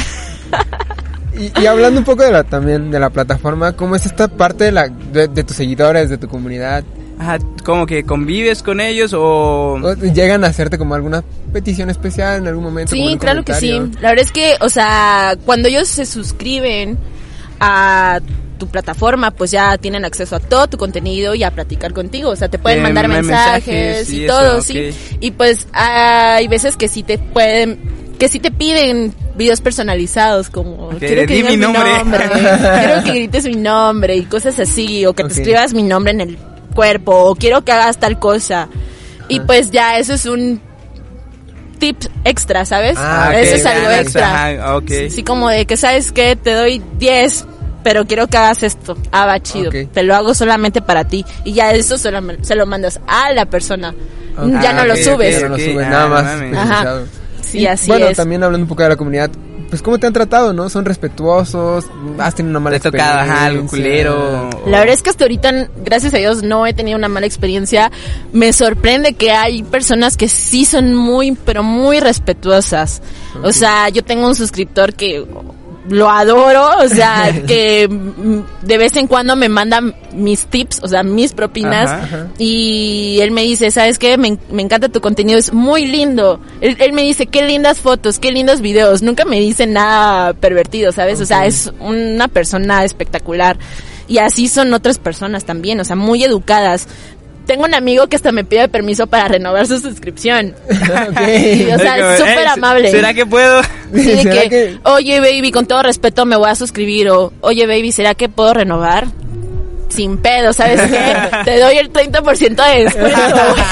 [1.38, 4.64] Y, y hablando un poco de la también de la plataforma, ¿cómo es esta parte
[4.64, 6.84] de, la, de, de tus seguidores, de tu comunidad?
[7.20, 9.74] Ajá, como que convives con ellos o...
[9.74, 11.22] ¿O ¿Llegan a hacerte como alguna
[11.52, 12.94] petición especial en algún momento?
[12.94, 13.70] Sí, claro que sí.
[14.00, 16.96] La verdad es que, o sea, cuando ellos se suscriben
[17.60, 18.20] a
[18.58, 22.30] tu plataforma, pues ya tienen acceso a todo tu contenido y a platicar contigo.
[22.30, 24.90] O sea, te pueden Eh, mandar me- mensajes, mensajes y y eso, todo, sí.
[25.20, 27.78] Y pues hay veces que sí te pueden,
[28.18, 31.82] que sí te piden videos personalizados como quiero que di digas mi mi nombre".
[32.80, 36.20] quiero que grites mi nombre y cosas así o que te escribas mi nombre en
[36.20, 36.38] el
[36.74, 38.68] cuerpo o quiero que hagas tal cosa.
[39.28, 39.44] Y Ah.
[39.46, 40.60] pues ya eso es un
[41.78, 42.96] tip extra, ¿sabes?
[42.98, 44.50] Ah, Eso es algo extra.
[44.56, 44.90] ajá, ok.
[45.10, 46.34] Sí, como de que, ¿sabes qué?
[46.34, 47.46] Te doy 10,
[47.84, 48.96] pero quiero que hagas esto.
[49.12, 49.70] Ah, va chido.
[49.70, 51.24] Te lo hago solamente para ti.
[51.44, 53.94] Y ya eso se lo, se lo mandas a la persona.
[54.36, 54.48] Ok.
[54.60, 55.40] Ya no Ah, lo subes.
[55.40, 56.24] Ya no lo subes, ah, nada más.
[56.24, 57.08] mames.
[57.48, 58.16] Sí, Y, así bueno, es.
[58.16, 59.30] también hablando un poco de la comunidad,
[59.70, 60.68] pues cómo te han tratado, ¿no?
[60.70, 61.84] Son respetuosos,
[62.18, 64.10] has tenido una mala ¿Te ha tocado ajá, algo experiencia?
[64.10, 64.50] culero?
[64.66, 67.90] La verdad es que hasta ahorita, gracias a Dios, no he tenido una mala experiencia.
[68.32, 73.02] Me sorprende que hay personas que sí son muy, pero muy respetuosas.
[73.42, 75.24] O sea, yo tengo un suscriptor que
[75.88, 77.88] lo adoro, o sea, que
[78.62, 79.80] de vez en cuando me manda
[80.12, 82.26] mis tips, o sea, mis propinas, Ajá, ajá.
[82.38, 84.16] y él me dice, ¿sabes qué?
[84.16, 86.40] Me, me encanta tu contenido, es muy lindo.
[86.60, 90.92] Él, él me dice, qué lindas fotos, qué lindos videos, nunca me dice nada pervertido,
[90.92, 91.20] ¿sabes?
[91.20, 93.58] O sea, es una persona espectacular.
[94.08, 96.88] Y así son otras personas también, o sea, muy educadas.
[97.48, 100.54] Tengo un amigo que hasta me pide permiso para renovar su suscripción.
[100.68, 102.90] O sea, súper "Ey, amable.
[102.90, 103.62] ¿Será que puedo?
[103.92, 107.32] Sí, de ¿Será que, que- oye baby, con todo respeto me voy a suscribir o
[107.40, 109.06] oye baby, ¿será que puedo renovar?
[109.88, 111.14] Sin pedo, ¿sabes qué?
[111.44, 112.40] Te doy el 30%
[112.74, 113.18] de descuento,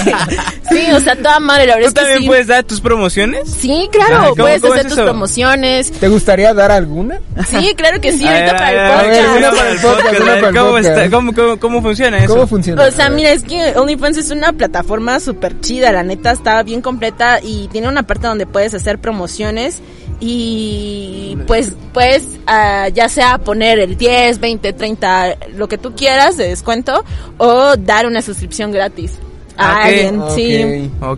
[0.05, 0.17] güey.
[0.69, 2.27] Sí, o sea, toda madre, la verdad ¿Tú es que también sí.
[2.27, 3.49] puedes dar tus promociones?
[3.49, 5.05] Sí, claro, Ah, ¿cómo- puedes cómo es hacer tus eso?
[5.05, 5.93] promociones.
[5.93, 7.21] ¿Te gustaría dar alguna?
[7.49, 9.29] Sí, claro que sí, A ahorita para a el podcast.
[9.29, 10.89] una una para el podcast, a una ver, para el ¿Cómo, podcast.
[10.99, 12.35] está- cómo, cómo, cómo funciona eso?
[12.35, 12.85] ¿Cómo funciona?
[12.85, 16.83] O sea, mira, es que OnlyFans es una plataforma súper chida, la neta está bien
[16.83, 19.81] completa y tiene una parte donde puedes hacer promociones
[20.21, 26.37] y pues puedes ah, ya sea poner el 10, 20, 30, lo que tú quieras
[26.37, 27.05] de descuento
[27.39, 29.13] o dar una suscripción gratis
[29.59, 29.85] a Ah, ok.
[29.87, 30.91] alguien, sí.
[31.01, 31.09] Ok,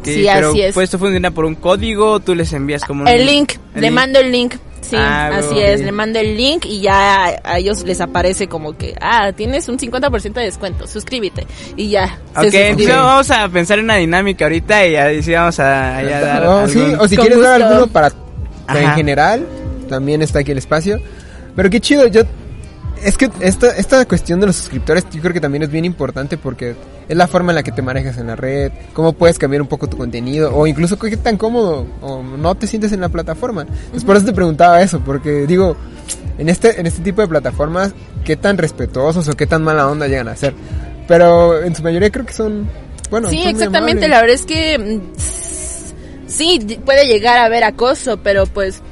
[0.00, 0.04] ok.
[0.04, 0.74] Sí, pero así es.
[0.74, 3.08] pues esto funciona por un código, tú les envías como un...
[3.08, 3.92] El link, el le link.
[3.94, 4.54] mando el link.
[4.80, 8.46] Sí, Ah, así es, le mando el link y ya a, a ellos les aparece
[8.46, 11.44] como que, ah, tienes un 50% de descuento, suscríbete.
[11.76, 12.20] Y ya.
[12.36, 16.02] Ok, entonces vamos a pensar en una dinámica ahorita y ahí sí vamos a, a
[16.04, 17.74] dar Oh, sí, algún- o si Con quieres dar gusto.
[17.74, 18.10] alguno para
[18.68, 18.94] en Ajá.
[18.94, 19.46] general,
[19.88, 21.00] también está aquí el espacio.
[21.54, 22.22] Pero qué chido, yo
[23.02, 26.38] es que esta esta cuestión de los suscriptores yo creo que también es bien importante
[26.38, 26.74] porque
[27.08, 29.68] es la forma en la que te manejas en la red, cómo puedes cambiar un
[29.68, 33.62] poco tu contenido o incluso qué tan cómodo o no te sientes en la plataforma.
[33.62, 35.76] Entonces por eso te preguntaba eso, porque digo,
[36.38, 37.92] en este en este tipo de plataformas
[38.24, 40.54] qué tan respetuosos o qué tan mala onda llegan a ser.
[41.06, 42.68] Pero en su mayoría creo que son
[43.10, 44.08] bueno, Sí, son exactamente.
[44.08, 45.00] La verdad es que
[46.26, 48.82] sí puede llegar a haber acoso, pero pues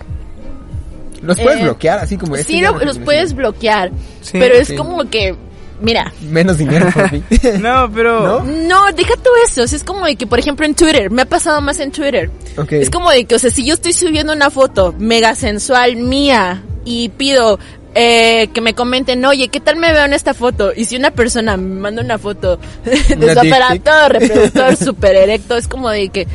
[1.22, 3.90] Los puedes eh, bloquear así como este sí lo- los puedes bloquear.
[4.20, 4.76] Sí, pero es sí.
[4.76, 5.34] como que,
[5.80, 7.22] mira, Menos dinero por mí.
[7.60, 8.42] No, pero...
[8.42, 8.44] ¿No?
[8.44, 9.62] no, deja todo eso.
[9.62, 11.90] O sea, es como de que, por ejemplo, en Twitter, me ha pasado más en
[11.92, 12.30] Twitter.
[12.56, 12.72] Ok.
[12.72, 16.62] Es como de que, o sea, si yo estoy subiendo una foto mega sensual mía
[16.84, 17.58] y pido
[17.94, 20.72] eh, que me comenten, oye, ¿qué tal me veo en esta foto?
[20.74, 25.68] Y si una persona me manda una foto de su aparato reproductor super erecto, es
[25.68, 26.26] como de que,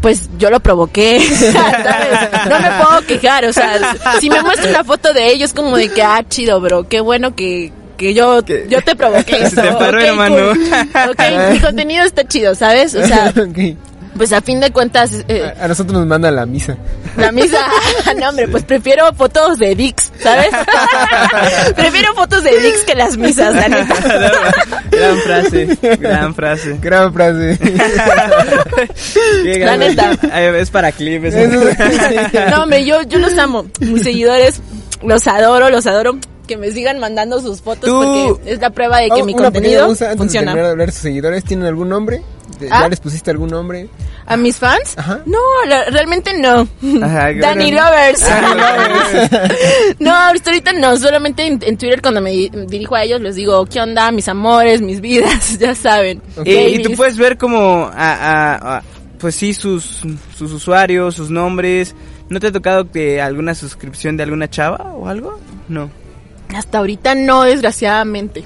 [0.00, 1.20] pues yo lo provoqué,
[1.52, 2.48] ¿sabes?
[2.48, 5.88] No me puedo quejar, o sea, si me muestra una foto de ellos, como de
[5.90, 9.62] que, ah, chido, bro, qué bueno que, que yo, yo te provoqué eso.
[9.62, 10.36] te paró, hermano.
[10.52, 11.10] cool.
[11.10, 12.94] Ok, mi contenido está chido, ¿sabes?
[12.94, 13.32] O sea.
[14.16, 16.76] pues a fin de cuentas, eh, A, a nosotros nos mandan la misa.
[17.16, 17.58] la misa,
[18.20, 20.50] no hombre, pues prefiero fotos de Dix, ¿sabes?
[21.76, 23.94] prefiero fotos de Dix que las misas, la neta.
[24.90, 26.78] gran frase, gran frase.
[26.80, 27.58] Gran frase.
[29.58, 30.12] La neta.
[30.58, 31.24] Es para clip.
[32.50, 33.66] No, hombre, yo, yo los amo.
[33.80, 34.60] Mis seguidores,
[35.02, 36.18] los adoro, los adoro.
[36.46, 38.00] Que me sigan mandando sus fotos Tú-
[38.38, 40.54] porque es la prueba de que Oh, mi contenido pausa antes de funciona.
[40.54, 41.42] de hablar de sus seguidores.
[41.42, 42.22] ¿Tienen algún nombre?
[42.60, 42.88] ¿Ya ¿Ah?
[42.88, 43.88] les pusiste algún nombre?
[44.26, 44.94] ¿A mis fans?
[44.96, 45.20] Ajá.
[45.26, 45.38] No,
[45.68, 46.66] la- realmente no.
[47.04, 47.84] Ajá, Danny bueno.
[47.90, 48.22] Lovers.
[49.98, 50.96] No, hasta ahorita no.
[50.96, 54.10] Solamente en, en Twitter cuando me di- dirijo a ellos les digo, ¿qué onda?
[54.12, 56.22] Mis amores, mis vidas, ya saben.
[56.44, 58.82] Y, y tú puedes ver como, a, a- a-
[59.18, 60.02] pues sí, sus,
[60.36, 61.94] sus usuarios, sus nombres.
[62.28, 65.38] ¿No te ha tocado que alguna suscripción de alguna chava o algo?
[65.68, 65.90] No.
[66.54, 68.44] Hasta ahorita no, desgraciadamente.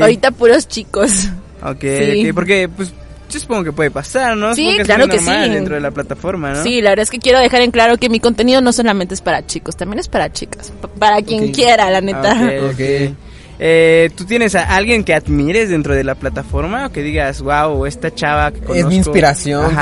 [0.00, 1.28] Ahorita puros chicos.
[1.62, 2.28] Ok, Sí.
[2.28, 2.92] ok, porque pues
[3.28, 4.54] yo supongo que puede pasar, ¿no?
[4.54, 5.30] Sí, es claro que sí.
[5.30, 6.62] dentro de la plataforma, ¿no?
[6.62, 9.20] Sí, la verdad es que quiero dejar en claro que mi contenido no solamente es
[9.20, 10.72] para chicos, también es para chicas.
[10.98, 11.54] Para quien Ok.
[11.54, 12.32] quiera, la neta.
[12.32, 13.16] Ok, ok.
[13.58, 17.86] Eh, ¿Tú tienes a alguien que admires dentro de la plataforma o que digas, wow,
[17.86, 19.74] esta chava que conozco, mi inspiración,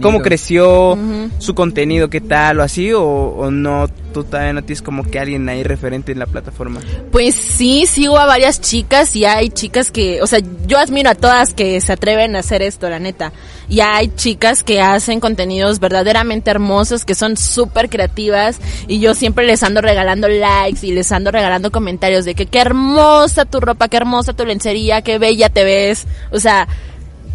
[0.00, 0.98] cómo creció
[1.38, 5.18] su contenido, qué tal o así o, o no, tú todavía no tienes como que
[5.18, 6.80] alguien ahí referente en la plataforma.
[7.12, 11.14] Pues sí, sigo a varias chicas y hay chicas que, o sea, yo admiro a
[11.14, 13.32] todas que se atreven a hacer esto, la neta.
[13.70, 19.46] Y hay chicas que hacen contenidos verdaderamente hermosos, que son súper creativas y yo siempre
[19.46, 23.86] les ando regalando likes y les ando regalando comentarios de que qué hermosa tu ropa,
[23.88, 26.06] qué hermosa tu lencería, qué bella te ves.
[26.32, 26.66] O sea,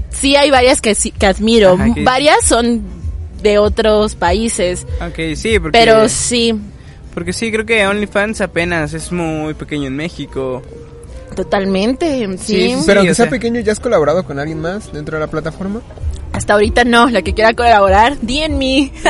[0.09, 1.73] sí hay varias que, sí- que admiro.
[1.75, 2.81] Ajá, que- Varias son
[3.41, 6.53] de otros países, Ok, sí, porque, pero sí,
[7.13, 10.61] porque sí, creo que OnlyFans apenas es muy pequeño en México.
[11.35, 12.37] totalmente, sí.
[12.37, 15.25] Sí, sí, Pero aunque sea sea- pequeño, ¿ya has colaborado con alguien más dentro de
[15.25, 15.81] la plataforma?
[16.35, 18.91] Hasta ahorita no, la que quiera colaborar, di en mí.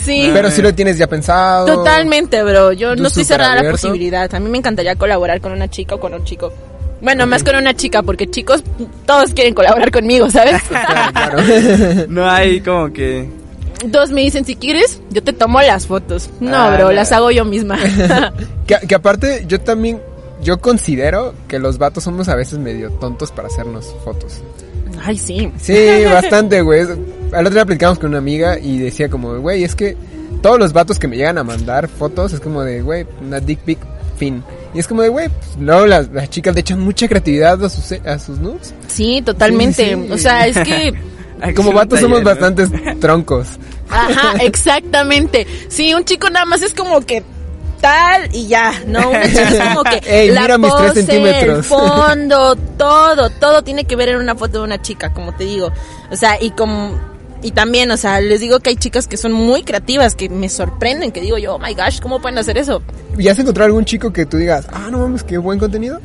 [0.00, 1.66] Sí, Pero si lo tienes ya pensado.
[1.66, 2.72] totalmente, bro.
[2.72, 4.32] Yo no estoy cerrada a la posibilidad.
[4.34, 6.52] A mí me encantaría colaborar con una chica o con un chico.
[7.02, 8.62] Bueno, más con una chica, porque chicos,
[9.06, 10.60] todos quieren colaborar conmigo, ¿sabes?
[10.68, 11.38] Claro, claro.
[12.08, 13.28] No hay como que...
[13.90, 16.28] Todos me dicen, si quieres, yo te tomo las fotos.
[16.40, 16.92] No, Ah, bro, no.
[16.92, 17.78] las hago yo misma.
[18.66, 20.00] que, que aparte, yo también.
[20.42, 24.40] Yo considero que los vatos somos a veces medio tontos para hacernos fotos.
[25.02, 25.50] Ay, sí.
[25.60, 26.82] Sí, bastante, güey.
[27.32, 29.96] Al otro día platicamos con una amiga y decía como, güey, es que
[30.42, 33.60] todos los vatos que me llegan a mandar fotos es como de, güey, una dick
[33.60, 33.78] pic,
[34.16, 34.42] fin.
[34.74, 37.68] Y es como de, güey, pues, luego las, las chicas le echan mucha creatividad a
[37.68, 38.74] sus, a sus nudes.
[38.88, 39.84] Sí, totalmente.
[39.84, 40.12] Sí, sí, sí.
[40.12, 40.94] O sea, es que...
[41.56, 42.24] Como vatos somos ¿no?
[42.26, 42.68] bastantes
[43.00, 43.46] troncos.
[43.88, 45.46] Ajá, exactamente.
[45.68, 47.22] Sí, un chico nada más es como que
[47.80, 49.10] tal y ya, ¿no?
[49.10, 51.66] Una chica es como que Ey, la mira mis tres pose, el centímetros.
[51.66, 55.72] fondo, todo, todo tiene que ver en una foto de una chica, como te digo.
[56.10, 56.98] O sea, y como
[57.42, 60.48] y también, o sea, les digo que hay chicas que son muy creativas, que me
[60.48, 62.82] sorprenden, que digo yo, oh my gosh, ¿cómo pueden hacer eso?
[63.18, 66.00] ¿Y has encontrado algún chico que tú digas, ah, no mames, qué buen contenido?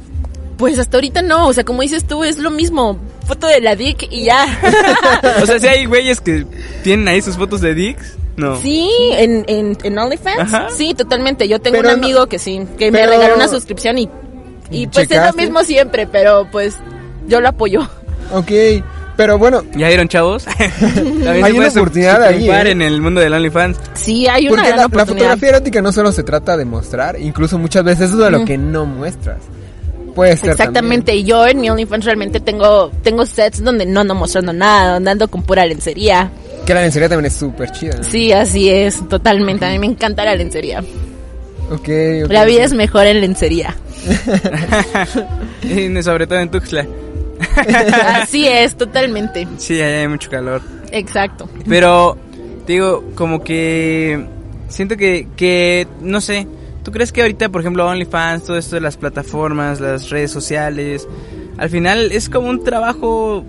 [0.57, 3.75] Pues hasta ahorita no, o sea, como dices tú, es lo mismo, foto de la
[3.75, 4.45] dick y ya.
[5.41, 6.45] O sea, si hay güeyes que
[6.83, 8.13] tienen ahí sus fotos de dicks.
[8.37, 8.59] No.
[8.61, 10.39] Sí, en, en, en OnlyFans.
[10.53, 10.67] Ajá.
[10.75, 11.47] Sí, totalmente.
[11.47, 14.09] Yo tengo Pero un no- amigo que sí, que me regaló una suscripción y,
[14.71, 16.75] y pues es lo mismo siempre, pero pues
[17.27, 17.87] yo lo apoyo.
[18.33, 18.51] Ok,
[19.15, 20.43] pero bueno, ¿Ya vieron, chavos?
[20.79, 22.71] También Hay una oportunidad ahí, ¿eh?
[22.71, 23.77] en el mundo del OnlyFans.
[23.93, 27.57] Sí, hay una porque gran la, fotografía erótica no solo se trata de mostrar, incluso
[27.57, 29.37] muchas veces es de lo que no muestras.
[30.13, 34.15] Puede ser Exactamente, y yo en mi OnlyFans realmente tengo tengo sets donde no ando
[34.15, 36.31] mostrando nada, donde ando con pura lencería.
[36.65, 37.97] Que la lencería también es súper chida.
[37.97, 38.03] ¿no?
[38.03, 39.65] Sí, así es, totalmente.
[39.65, 40.83] A mí me encanta la lencería.
[41.69, 41.89] Ok,
[42.25, 42.31] ok.
[42.31, 43.75] La vida es mejor en lencería.
[45.63, 46.85] Y sobre todo en Tuxtla.
[48.21, 49.47] Así es, totalmente.
[49.57, 50.61] Sí, allá hay mucho calor.
[50.91, 51.49] Exacto.
[51.67, 52.17] Pero,
[52.65, 54.25] te digo, como que
[54.69, 56.47] siento que, que, no sé,
[56.83, 61.07] ¿tú crees que ahorita, por ejemplo, OnlyFans, todo esto de las plataformas, las redes sociales,
[61.57, 63.43] al final es como un trabajo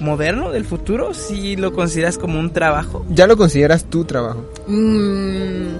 [0.00, 1.14] moderno del futuro?
[1.14, 3.04] Si lo consideras como un trabajo.
[3.10, 4.44] Ya lo consideras tu trabajo.
[4.66, 5.76] Mm,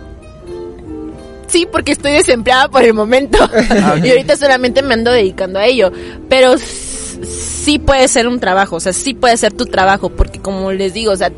[1.46, 3.38] Sí, porque estoy desempleada por el momento.
[3.70, 5.92] Ah, y ahorita solamente me ando dedicando a ello.
[6.29, 10.72] Pero sí puede ser un trabajo, o sea, sí puede ser tu trabajo, porque como
[10.72, 11.31] les digo, o sea,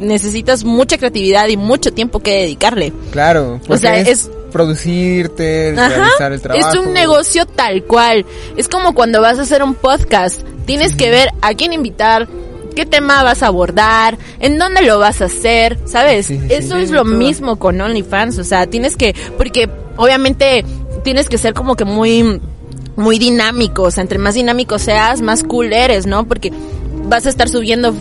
[0.00, 2.92] necesitas mucha creatividad y mucho tiempo que dedicarle.
[3.12, 6.68] Claro, porque sea, es, es- producirte, Ajá, realizar el trabajo.
[6.70, 8.24] es un negocio tal cual.
[8.56, 10.40] Es como cuando vas a hacer un podcast.
[10.66, 12.28] Tienes que ver a quién invitar,
[12.74, 16.26] qué tema vas a abordar, en dónde lo vas a hacer, ¿sabes?
[16.26, 17.14] Sí, sí, Eso sí, es lo todo.
[17.14, 18.38] mismo con OnlyFans.
[18.38, 20.64] O sea, tienes que, porque obviamente
[21.02, 22.40] tienes que ser como que muy,
[22.96, 23.82] muy dinámico.
[23.82, 26.26] O sea, entre más dinámico seas, más cool eres, ¿no?
[26.26, 26.52] Porque
[27.08, 27.94] vas a estar subiendo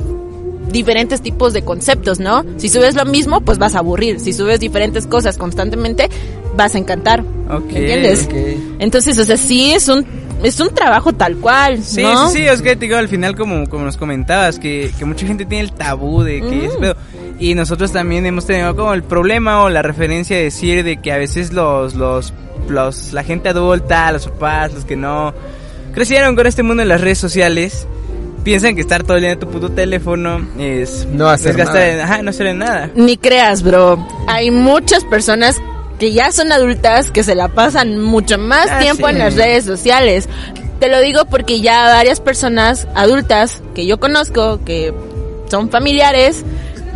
[0.71, 2.43] diferentes tipos de conceptos, ¿no?
[2.57, 4.19] Si subes lo mismo, pues vas a aburrir.
[4.19, 6.09] Si subes diferentes cosas constantemente,
[6.55, 7.21] vas a encantar.
[7.49, 7.71] Ok.
[7.73, 8.27] ¿Me entiendes?
[8.79, 10.05] Entonces, o sea, sí es un
[10.43, 12.29] es un trabajo tal cual, Sí, ¿no?
[12.29, 15.25] sí, sí, es que te digo al final como, como nos comentabas, que, que mucha
[15.25, 16.79] gente tiene el tabú de que es Mm.
[16.81, 16.95] pedo.
[17.39, 21.11] Y nosotros también hemos tenido como el problema o la referencia de decir de que
[21.11, 22.33] a veces los, los,
[22.69, 25.33] los, la gente adulta, los papás, los que no
[25.93, 27.87] crecieron con este mundo de las redes sociales,
[28.43, 31.75] piensan que estar todo el día en tu puto teléfono es, No hacer es gastar
[31.75, 31.93] nada.
[31.93, 32.89] en- ajá, no hacer en nada.
[32.95, 34.05] Ni creas, bro.
[34.27, 35.61] Hay muchas personas
[36.03, 39.13] que ya son adultas que se la pasan mucho más Ah, tiempo sí.
[39.13, 40.27] en las redes sociales.
[40.81, 44.93] Te lo digo porque ya varias personas adultas que yo conozco, que
[45.49, 46.43] son familiares,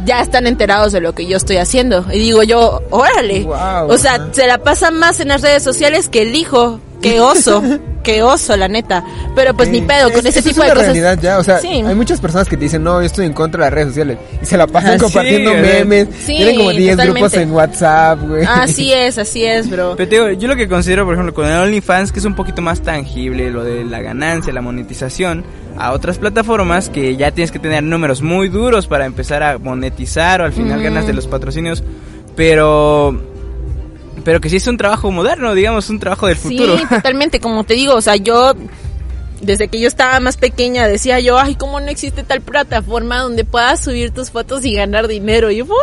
[0.04, 2.06] ya están enterados de lo que yo estoy haciendo.
[2.12, 3.44] Y digo yo, órale.
[3.44, 6.82] Wow, o sea, se la pasa más en las redes sociales que el hijo.
[7.02, 7.62] Que oso,
[8.04, 9.04] que oso, la neta.
[9.36, 10.86] Pero pues ni pedo, con Es- ese eso tipo es de cosas.
[10.88, 11.68] realidad ya, o sea, Sí.
[11.68, 14.18] hay muchas personas que te dicen, no, yo estoy en contra de las redes sociales.
[14.42, 16.08] Y se la pasan Ah, compartiendo sí, memes.
[16.20, 17.20] Sí, Tienen como 10 totalmente.
[17.22, 18.46] grupos en WhatsApp, güey.
[18.46, 19.94] Así es, así es, bro.
[19.96, 22.34] Pero te digo, yo lo que considero, por ejemplo, con el OnlyFans, que es un
[22.36, 25.46] poquito más tangible, lo de la ganancia, la monetización,
[25.78, 30.42] a otras plataformas que ya tienes que tener números muy duros para empezar a monetizar
[30.42, 30.84] o al final Mm.
[30.84, 31.84] ganas de los patrocinios,
[32.36, 33.22] pero
[34.28, 36.78] pero que sí es un trabajo moderno, digamos, un trabajo del futuro.
[36.78, 38.56] Sí, totalmente, como te digo, o sea, yo
[39.40, 43.46] desde que yo estaba más pequeña decía yo, ay, ¿cómo no existe tal plataforma donde
[43.46, 45.50] puedas subir tus fotos y ganar dinero?
[45.50, 45.78] Y ¡pum!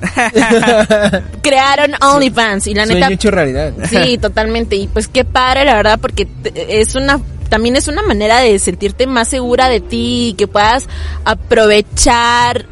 [1.42, 3.74] crearon OnlyFans y la Sueño neta hecho realidad.
[3.90, 4.76] Sí, totalmente.
[4.76, 8.58] Y pues qué padre, la verdad, porque te- es una también es una manera de
[8.58, 10.88] sentirte más segura de ti y que puedas
[11.26, 12.64] aprovechar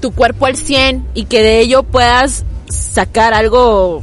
[0.00, 4.02] tu cuerpo al 100 y que de ello puedas sacar algo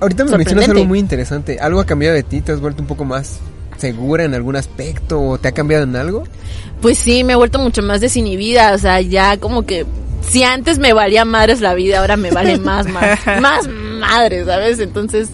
[0.00, 1.58] Ahorita me mencionas algo muy interesante.
[1.60, 2.40] ¿Algo ha cambiado de ti?
[2.40, 3.40] ¿Te has vuelto un poco más
[3.76, 6.24] segura en algún aspecto o te ha cambiado en algo?
[6.80, 9.86] Pues sí, me he vuelto mucho más desinhibida, o sea, ya como que
[10.22, 14.78] si antes me valía madres la vida, ahora me vale más, más, más madre, ¿sabes?
[14.78, 15.30] Entonces,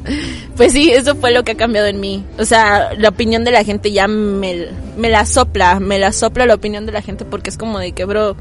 [0.56, 2.24] pues sí, eso fue lo que ha cambiado en mí.
[2.38, 6.46] O sea, la opinión de la gente ya me, me la sopla, me la sopla
[6.46, 8.36] la opinión de la gente porque es como de que, bro,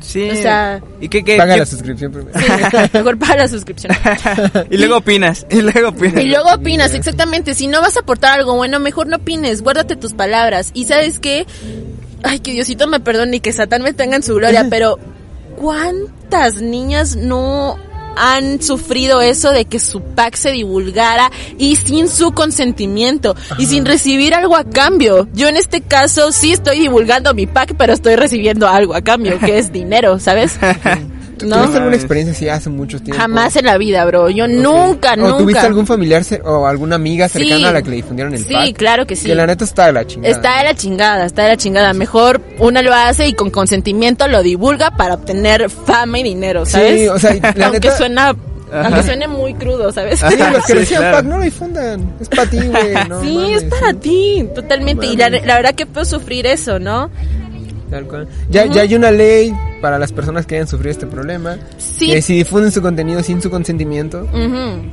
[0.00, 0.30] Sí.
[0.30, 2.38] O sea- y que, que Paga la suscripción primero.
[2.38, 2.46] sí,
[2.92, 3.92] mejor paga la suscripción.
[4.70, 6.22] y luego opinas, y luego opinas.
[6.22, 7.54] Y luego opinas, exactamente.
[7.54, 10.70] Si no vas a aportar algo bueno, mejor no opines, guárdate tus palabras.
[10.74, 11.46] Y sabes qué,
[12.22, 14.98] ay, que Diosito me perdone y que Satán me tenga en su gloria, pero
[15.56, 17.78] ¿cuántas niñas no
[18.18, 23.84] han sufrido eso de que su pack se divulgara y sin su consentimiento y sin
[23.84, 25.28] recibir algo a cambio?
[25.32, 29.38] Yo en este caso sí estoy divulgando mi pack, pero estoy recibiendo algo a cambio,
[29.38, 30.58] que es dinero, ¿sabes?
[31.46, 31.56] ¿no?
[31.56, 33.20] ¿Tuviste alguna experiencia así hace mucho tiempo?
[33.20, 34.28] Jamás en la vida, bro.
[34.30, 34.50] Yo Ok.
[34.50, 35.38] nunca, ¿O nunca.
[35.38, 37.64] tuviste algún familiar o alguna amiga cercana Sí.
[37.64, 38.76] a la que le difundieron el Sí, pack?
[38.76, 39.26] claro que sí.
[39.26, 40.34] Que la neta está de la chingada.
[40.34, 41.92] Está de la chingada, está de la chingada.
[41.94, 47.00] Mejor una lo hace y con consentimiento lo divulga para obtener fama y dinero, ¿sabes?
[47.02, 48.36] Sí, o sea, la aunque neta- suena, Ajá.
[48.86, 50.20] aunque suene muy crudo, ¿sabes?
[50.20, 51.16] Sí, los que Sí, decían claro.
[51.18, 52.12] pack, no lo difundan.
[52.20, 52.94] Es para ti, güey.
[53.08, 55.06] No, sí, mames, es para sí, ti, totalmente.
[55.06, 57.10] Y la verdad que puedo sufrir eso, ¿no?
[57.90, 58.28] Tal cual.
[58.50, 61.58] Ya, ya hay una ley para las personas que hayan sufrido este problema.
[61.78, 62.10] Sí.
[62.10, 64.26] Que si difunden su contenido sin su consentimiento,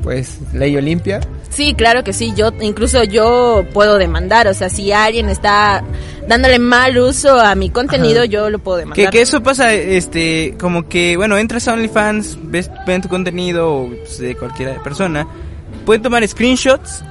[0.01, 1.21] pues ley Olimpia.
[1.49, 2.33] Sí, claro que sí.
[2.35, 4.47] Yo, incluso yo puedo demandar.
[4.47, 5.83] O sea, si alguien está
[6.27, 8.25] dándole mal uso a mi contenido, Ajá.
[8.25, 9.05] yo lo puedo demandar.
[9.05, 13.73] Que, que eso pasa, este, como que, bueno, entras a OnlyFans, ves, ven tu contenido,
[13.73, 15.27] o pues, de cualquier persona,
[15.85, 17.03] pueden tomar screenshots,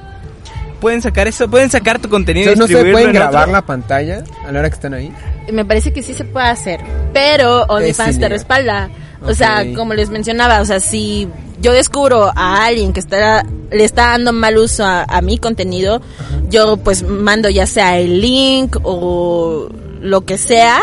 [0.75, 3.53] pueden sacar eso, pueden sacar tu contenido Entonces, y no se pueden en grabar otro.
[3.53, 5.11] la pantalla a la hora que están ahí.
[5.51, 6.79] Me parece que sí se puede hacer,
[7.13, 8.89] pero OnlyFans te respalda.
[9.21, 11.27] O sea, como les mencionaba, o sea, si
[11.59, 16.01] yo descubro a alguien que está le está dando mal uso a, a mi contenido,
[16.49, 19.67] yo pues mando ya sea el link o
[20.01, 20.79] lo que sea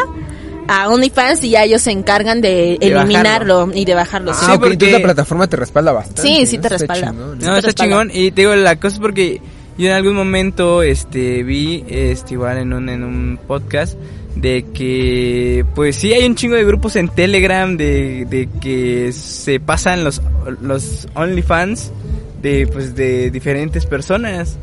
[0.69, 4.33] a OnlyFans y ya ellos se encargan de, De eliminarlo y de bajarlo.
[4.33, 4.53] Ah, sí.
[4.59, 6.23] Porque- entonces la plataforma te respalda bastante.
[6.23, 6.63] Sí, sí ¿no?
[6.63, 7.11] te Está respalda.
[7.11, 7.73] chingón, Sí No, está respalda.
[8.03, 8.11] chingón.
[8.13, 9.41] Y te digo, la cosa es porque
[9.79, 13.99] yo en algún momento este vi este igual en un, en un podcast
[14.37, 19.61] de que pues sí hay un chingo de grupos en Telegram de, de que se
[19.61, 20.23] pasan los
[20.61, 21.93] los OnlyFans
[22.41, 24.57] de pues de diferentes personas.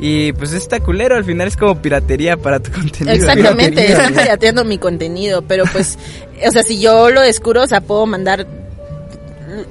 [0.00, 3.14] Y pues está culero, al final es como piratería para tu contenido.
[3.14, 5.98] Exactamente, están pirateando mi contenido, pero pues,
[6.46, 8.44] o sea, si yo lo descubro, o sea, puedo mandar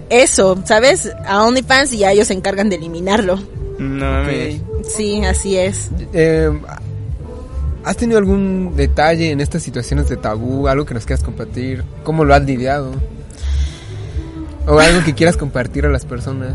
[0.10, 1.12] eso, ¿sabes?
[1.26, 3.38] A OnlyFans y ya ellos se encargan de eliminarlo.
[3.90, 4.62] No mames.
[4.88, 5.90] Sí, así es.
[6.14, 6.52] Eh,
[7.84, 10.68] ¿Has tenido algún detalle en estas situaciones de tabú?
[10.68, 11.84] Algo que nos quieras compartir?
[12.04, 12.94] ¿Cómo lo has lidiado?
[14.66, 16.54] ¿O algo que quieras compartir a las personas?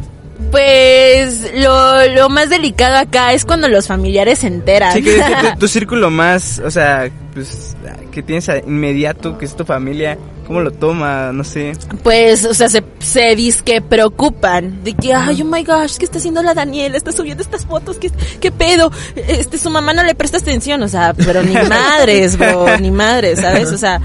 [0.51, 4.93] Pues lo, lo más delicado acá es cuando los familiares se enteran.
[4.95, 5.16] Sí, que
[5.53, 7.76] tu, tu círculo más, o sea, pues
[8.12, 10.16] que tienes a- inmediato, que es tu familia,
[10.47, 11.32] ¿cómo lo toma?
[11.32, 11.72] No sé.
[12.03, 16.18] pues, o sea, se, se disque preocupan de que, ay, oh my gosh, ¿qué está
[16.18, 16.97] haciendo la Daniela?
[16.97, 18.11] Está subiendo estas fotos, ¿qué,
[18.41, 18.91] qué pedo?
[19.16, 23.41] Este, su mamá no le presta atención, o sea, pero ni madres, bro, ni madres,
[23.41, 23.70] ¿sabes?
[23.72, 24.01] O sea,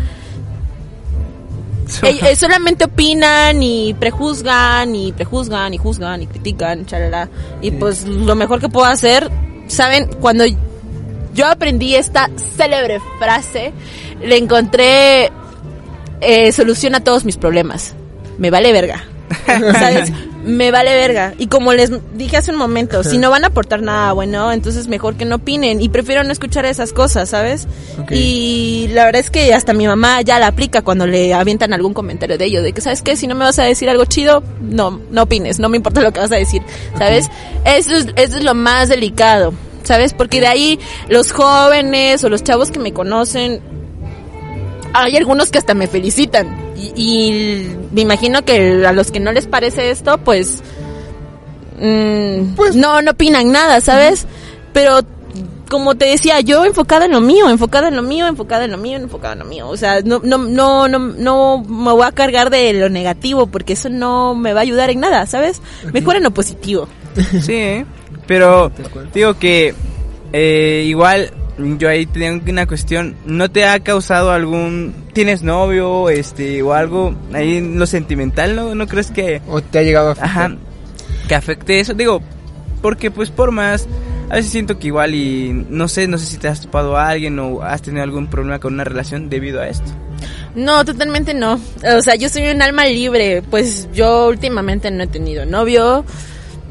[2.03, 7.29] Eh, eh, solamente opinan y prejuzgan y prejuzgan y juzgan y critican, chalala.
[7.61, 9.29] Y pues lo mejor que puedo hacer,
[9.67, 10.09] ¿saben?
[10.19, 10.45] Cuando
[11.33, 13.73] yo aprendí esta célebre frase,
[14.21, 15.31] le encontré
[16.21, 17.95] eh, solución a todos mis problemas.
[18.37, 19.03] Me vale verga.
[19.45, 20.11] ¿Sabes?
[20.43, 21.33] Me vale verga.
[21.37, 24.87] Y como les dije hace un momento, si no van a aportar nada bueno, entonces
[24.87, 25.81] mejor que no opinen.
[25.81, 27.67] Y prefiero no escuchar esas cosas, ¿sabes?
[28.09, 31.93] Y la verdad es que hasta mi mamá ya la aplica cuando le avientan algún
[31.93, 32.61] comentario de ello.
[32.61, 33.15] De que, ¿sabes qué?
[33.15, 35.59] Si no me vas a decir algo chido, no, no opines.
[35.59, 36.61] No me importa lo que vas a decir,
[36.97, 37.29] ¿sabes?
[37.65, 40.13] Eso, es, eso es lo más delicado, ¿sabes?
[40.13, 43.61] Porque de ahí los jóvenes o los chavos que me conocen
[44.93, 46.55] hay algunos que hasta me felicitan.
[46.77, 50.61] Y, y me imagino que a los que no les parece esto, pues,
[51.79, 54.25] mm, Pues- no, no opinan nada, ¿sabes?
[54.73, 54.99] Pero
[55.69, 58.77] como te decía, yo enfocada en lo mío, enfocada en lo mío, enfocada en lo
[58.77, 59.67] mío, enfocada en lo mío.
[59.69, 63.73] O sea, no, no, no, no, no me voy a cargar de lo negativo porque
[63.73, 65.61] eso no me va a ayudar en nada, ¿sabes?
[65.91, 66.87] Mejor en lo positivo.
[67.41, 67.85] Sí, ¿eh?
[68.27, 68.71] pero
[69.13, 69.73] digo que
[70.31, 76.61] eh, igual yo ahí tenía una cuestión, ¿no te ha causado algún, tienes novio, este,
[76.61, 80.11] o algo ahí en lo sentimental, no, no crees que, ¿O te ha llegado a
[80.13, 80.29] afectar?
[80.29, 80.57] ajá,
[81.27, 81.93] que afecte eso?
[81.93, 82.21] Digo,
[82.81, 83.87] porque pues por más,
[84.29, 87.09] a veces siento que igual y no sé, no sé si te has topado a
[87.09, 89.91] alguien o has tenido algún problema con una relación debido a esto.
[90.55, 91.59] No, totalmente no.
[91.97, 93.41] O sea, yo soy un alma libre.
[93.41, 96.05] Pues yo últimamente no he tenido novio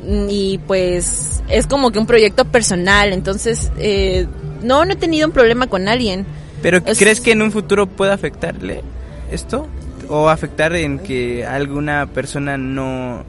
[0.07, 3.13] mm, y pues es como que un proyecto personal.
[3.13, 4.27] Entonces, eh,
[4.63, 6.25] no, no he tenido un problema con alguien.
[6.63, 8.83] Pero Es- ¿crees que en un futuro pueda afectarle
[9.31, 9.67] esto?
[10.09, 13.25] ¿O afectar en que alguna persona no,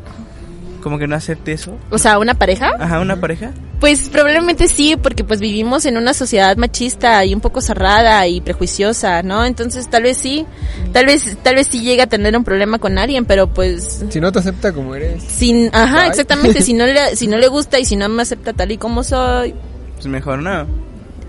[0.82, 1.78] como que no acepte eso?
[1.92, 2.74] O sea, una pareja.
[2.80, 3.52] Ajá, una pareja.
[3.80, 8.40] Pues probablemente sí, porque pues vivimos en una sociedad machista y un poco cerrada y
[8.40, 9.44] prejuiciosa, ¿no?
[9.46, 10.46] Entonces tal vez sí,
[10.94, 14.20] tal vez, tal vez sí llega a tener un problema con alguien, pero pues Si
[14.22, 15.22] no te acepta como eres.
[15.24, 16.08] sin, ajá, Bye.
[16.10, 18.78] exactamente, si no le, si no le gusta y si no me acepta tal y
[18.78, 19.54] como soy,
[19.96, 20.66] Pues mejor no.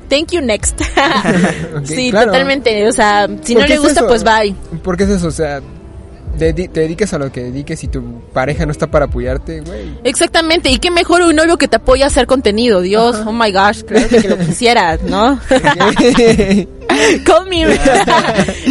[0.09, 0.81] Thank you next.
[1.85, 2.27] Sí, claro.
[2.33, 4.55] totalmente, o sea, si ¿Por no le gusta pues bye.
[4.83, 5.29] ¿Por qué es eso?
[5.29, 5.61] O sea,
[6.39, 9.99] dedi- te dediques a lo que dediques y tu pareja no está para apoyarte, güey.
[10.05, 13.53] Exactamente, y qué mejor un novio que te apoya a hacer contenido, Dios, oh my
[13.53, 15.39] gosh, claro que lo quisiera, ¿no?
[17.25, 17.65] Call me.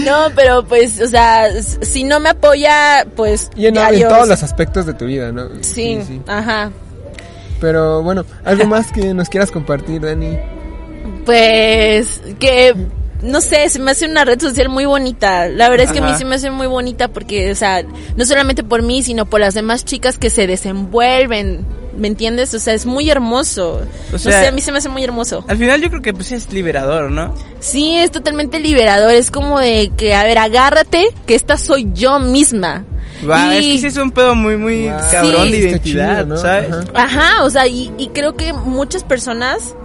[0.06, 3.50] no, pero pues, o sea, si no me apoya, pues.
[3.56, 5.50] Y en, todos los aspectos de tu vida, ¿no?
[5.62, 6.72] Sí, ajá.
[7.60, 10.38] Pero bueno, algo más que nos quieras compartir, Dani.
[11.26, 12.76] Pues que
[13.22, 15.48] no sé, se me hace una red social muy bonita.
[15.48, 17.84] La verdad es que a mí se me hace muy bonita porque, o sea,
[18.18, 21.66] no solamente por mí, sino por las demás chicas que se desenvuelven.
[21.96, 22.54] ¿Me entiendes?
[22.56, 23.76] O sea, es muy hermoso.
[23.76, 25.46] O no sea- sé, a mí se me hace muy hermoso.
[25.48, 27.34] Al final yo creo que pues es liberador, ¿no?
[27.60, 29.12] Sí, es totalmente liberador.
[29.14, 32.84] Es como de que, a ver, agárrate, que esta soy yo misma.
[33.30, 34.98] Va, Y- es que sí es un pedo muy, muy Wow.
[35.12, 36.38] cabrón Sí, de identidad, chido, ¿no?
[36.38, 36.72] ¿sabes?
[36.72, 36.84] Ajá.
[36.96, 39.76] Ajá, o sea, y, y creo que muchas personas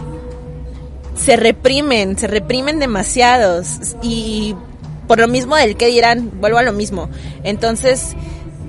[1.19, 3.97] se reprimen, se reprimen demasiados.
[4.03, 4.55] Y
[5.07, 7.09] por lo mismo del que dirán, vuelvo a lo mismo.
[7.43, 8.15] Entonces,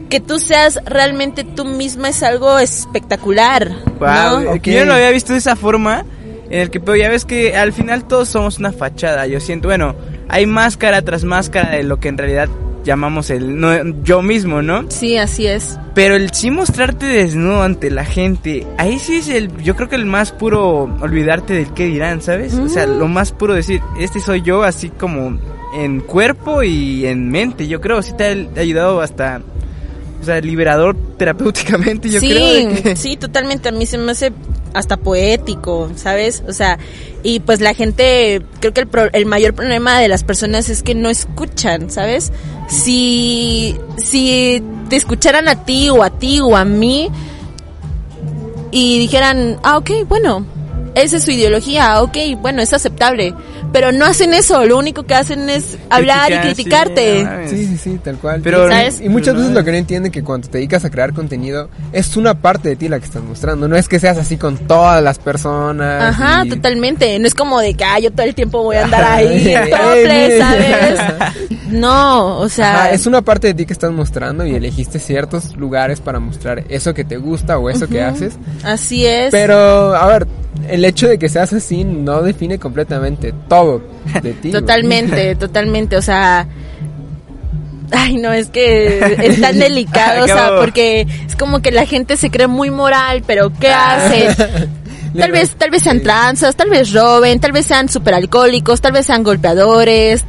[0.10, 3.70] que tú seas realmente tú misma es algo espectacular.
[4.00, 4.56] Wow, ¿no?
[4.56, 6.06] Yo no lo había visto de esa forma,
[6.50, 9.68] en el que pero ya ves que al final todos somos una fachada, yo siento,
[9.68, 9.96] bueno,
[10.28, 12.50] hay máscara tras máscara de lo que en realidad
[12.84, 13.72] llamamos el no,
[14.04, 14.86] yo mismo, ¿no?
[14.90, 15.78] Sí, así es.
[15.94, 19.96] Pero el sí mostrarte desnudo ante la gente, ahí sí es el, yo creo que
[19.96, 22.54] el más puro olvidarte del qué dirán, ¿sabes?
[22.56, 25.38] O sea, lo más puro decir, este soy yo así como
[25.76, 29.42] en cuerpo y en mente, yo creo, sí te ha ayudado hasta,
[30.22, 32.54] o sea, liberador terapéuticamente, yo sí, creo.
[32.74, 33.70] de que- sí, totalmente.
[33.70, 34.32] A mí se me hace
[34.74, 36.44] hasta poético, ¿sabes?
[36.48, 36.78] O sea,
[37.24, 40.84] y pues la gente, creo que el, pro- el mayor problema de las personas es
[40.84, 42.32] que no escuchan, ¿sabes?
[42.68, 47.10] Si, si te escucharan a ti o a ti o a mí
[48.72, 50.46] y dijeran, ah, ok, bueno,
[50.96, 53.34] esa es su ideología, ah, ok, bueno, es aceptable.
[53.72, 57.48] Pero no hacen eso, lo único que hacen es hablar y Criticar, sí, criticarte.
[57.50, 58.42] Sí, sí, sí, tal cual.
[58.44, 59.02] Pero- y, ¿Sabes?
[59.02, 62.18] y muchas veces lo que no entienden que cuando te dedicas a crear contenido es
[62.18, 63.68] una parte de ti la que estás mostrando.
[63.68, 66.04] No es que seas así con todas las personas.
[66.04, 67.18] Ajá, y- totalmente.
[67.20, 70.40] No es como de que ah, yo todo el tiempo voy a andar ahí mire.
[70.40, 71.00] ¿sabes?
[71.70, 75.56] No, o sea, Ajá, es una parte de ti que estás mostrando y elegiste ciertos
[75.56, 78.34] lugares para mostrar eso que te gusta o eso que haces.
[78.64, 79.30] así es.
[79.32, 80.28] Pero, a ver,
[80.68, 83.59] el hecho de que seas así no define completamente todo
[84.22, 84.52] de ti.
[84.52, 86.48] Totalmente, totalmente, o sea,
[87.92, 92.18] ay no, es que es tan delicado, o sea, porque es como que la gente
[92.18, 94.06] se cree muy moral, pero ¿qué Ah.
[94.08, 94.70] hacen?
[95.18, 99.08] Tal vez, tal vez sean tranzas, tal vez roben, tal vez sean superalcohólicos, tal vez
[99.08, 100.24] sean golpeadores,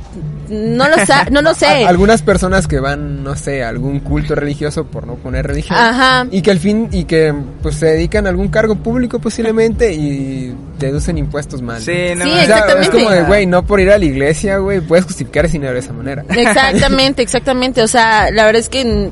[0.51, 1.85] no lo, sa- no lo sé.
[1.85, 5.79] A- algunas personas que van, no sé, a algún culto religioso por no poner religión.
[5.79, 6.27] Ajá.
[6.31, 7.33] Y que al fin, y que
[7.63, 11.81] pues se dedican a algún cargo público posiblemente y deducen impuestos mal.
[11.81, 12.47] Sí, no Sí, O mames.
[12.47, 12.83] sea, exactamente.
[12.99, 15.75] es como de, güey, no por ir a la iglesia, güey, puedes justificar ese dinero
[15.75, 16.25] de esa manera.
[16.31, 17.83] Exactamente, exactamente.
[17.83, 19.11] O sea, la verdad es que,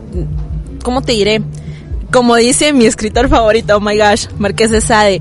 [0.83, 1.41] ¿cómo te diré?
[2.11, 5.21] Como dice mi escritor favorito, oh my gosh, Marqués de Sade,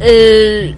[0.00, 0.76] el-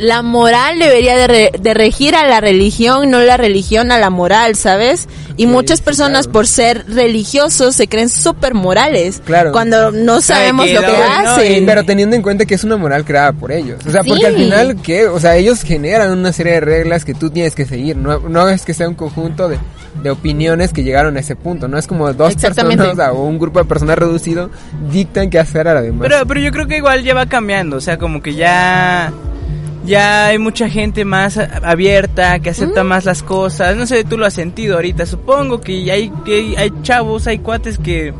[0.00, 4.08] la moral debería de, re- de regir a la religión, no la religión a la
[4.08, 5.08] moral, ¿sabes?
[5.36, 6.32] Y muchas personas claro.
[6.32, 9.22] por ser religiosos se creen súper morales.
[9.24, 9.52] Claro.
[9.52, 11.66] Cuando no Sabe sabemos que lo que no, no, hacen.
[11.66, 13.78] Pero teniendo en cuenta que es una moral creada por ellos.
[13.86, 15.06] O sea, porque al final, ¿qué?
[15.06, 17.96] O sea, ellos generan una serie de reglas que tú tienes que seguir.
[17.96, 19.58] No, no es que sea un conjunto de,
[20.02, 21.68] de opiniones que llegaron a ese punto.
[21.68, 24.50] No es como dos personas o un grupo de personas reducido
[24.90, 26.08] dictan qué hacer a la demás.
[26.08, 29.12] Pero, pero yo creo que igual ya va cambiando, o sea, como que ya
[29.84, 33.76] ya hay mucha gente más abierta, que acepta más las cosas.
[33.76, 37.78] No sé, tú lo has sentido ahorita, supongo que hay que hay, chavos, hay cuates
[37.78, 38.12] que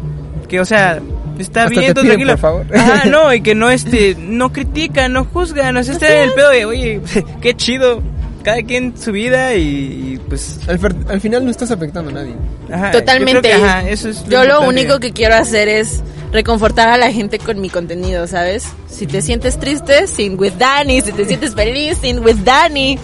[0.48, 1.00] que o sea,
[1.38, 2.32] está Hasta bien, te todo piden, tranquilo.
[2.32, 2.66] por favor.
[2.76, 6.32] Ajá, no, y que no este no critican, no juzgan, o sea, está en el
[6.32, 7.00] pedo de, oye,
[7.40, 8.02] qué chido.
[8.42, 12.34] Cada quien su vida y, y, pues al, final no estás afectando a nadie.
[12.72, 13.34] ajá, Totalmente.
[13.34, 16.02] Yo, creo que, ajá, eso es Yo lo único que quiero hacer es
[16.32, 18.64] reconfortar a la gente con mi contenido, ¿sabes?
[18.88, 21.00] Si te sientes triste, sing with Danny.
[21.00, 22.98] Si te sientes feliz, sing with Danny.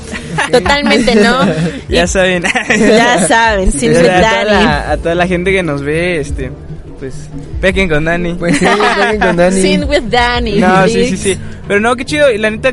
[0.53, 1.45] Totalmente, ¿no?
[1.89, 2.45] ya Y- saben.
[2.79, 4.51] ya saben, sing with a, toda Danny.
[4.65, 6.51] la, a toda la gente que nos ve, este,
[6.99, 7.15] pues,
[7.61, 8.35] pequen con Dani.
[8.35, 9.61] Pues sí, vengan con Dani.
[9.63, 10.59] Sing with Danny.
[10.59, 11.39] no, sí, sí, sí.
[11.67, 12.31] Pero no, qué chido.
[12.31, 12.73] Y la neta,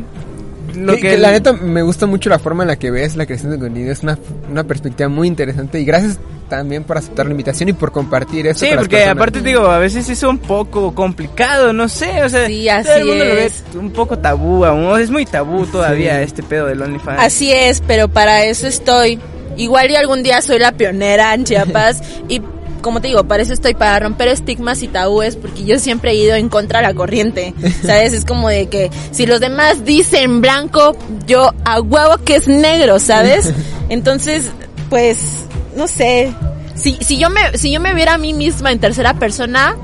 [0.76, 3.26] lo Que- que, la neta me gusta mucho la forma en la que ves la
[3.26, 3.92] creación de contenido.
[3.92, 4.18] Es una,
[4.50, 5.80] una perspectiva muy interesante.
[5.80, 6.18] Y gracias
[6.48, 8.60] también por aceptar la invitación y por compartir eso.
[8.60, 9.16] Sí, con las porque personas.
[9.16, 12.86] aparte te digo, a veces es un poco complicado, no sé, o sea, Sí, así
[12.86, 13.64] todo el mundo lo ve es.
[13.74, 17.20] un poco tabú aún, es muy tabú todavía este pedo del OnlyFans.
[17.22, 19.18] Así es, pero para eso estoy.
[19.56, 22.42] Igual y algún día soy la pionera en Chiapas y
[22.84, 26.16] como te digo, para eso estoy, para romper estigmas y tabúes, porque yo siempre he
[26.16, 28.12] ido en contra de la corriente, ¿sabes?
[28.12, 30.94] Es como de que si los demás dicen blanco,
[31.26, 33.54] yo a huevo que es negro, ¿sabes?
[33.88, 34.50] Entonces,
[34.90, 35.18] pues,
[35.74, 36.34] no sé.
[36.74, 39.76] Si, si yo me, si yo me viera a mí misma en tercera persona,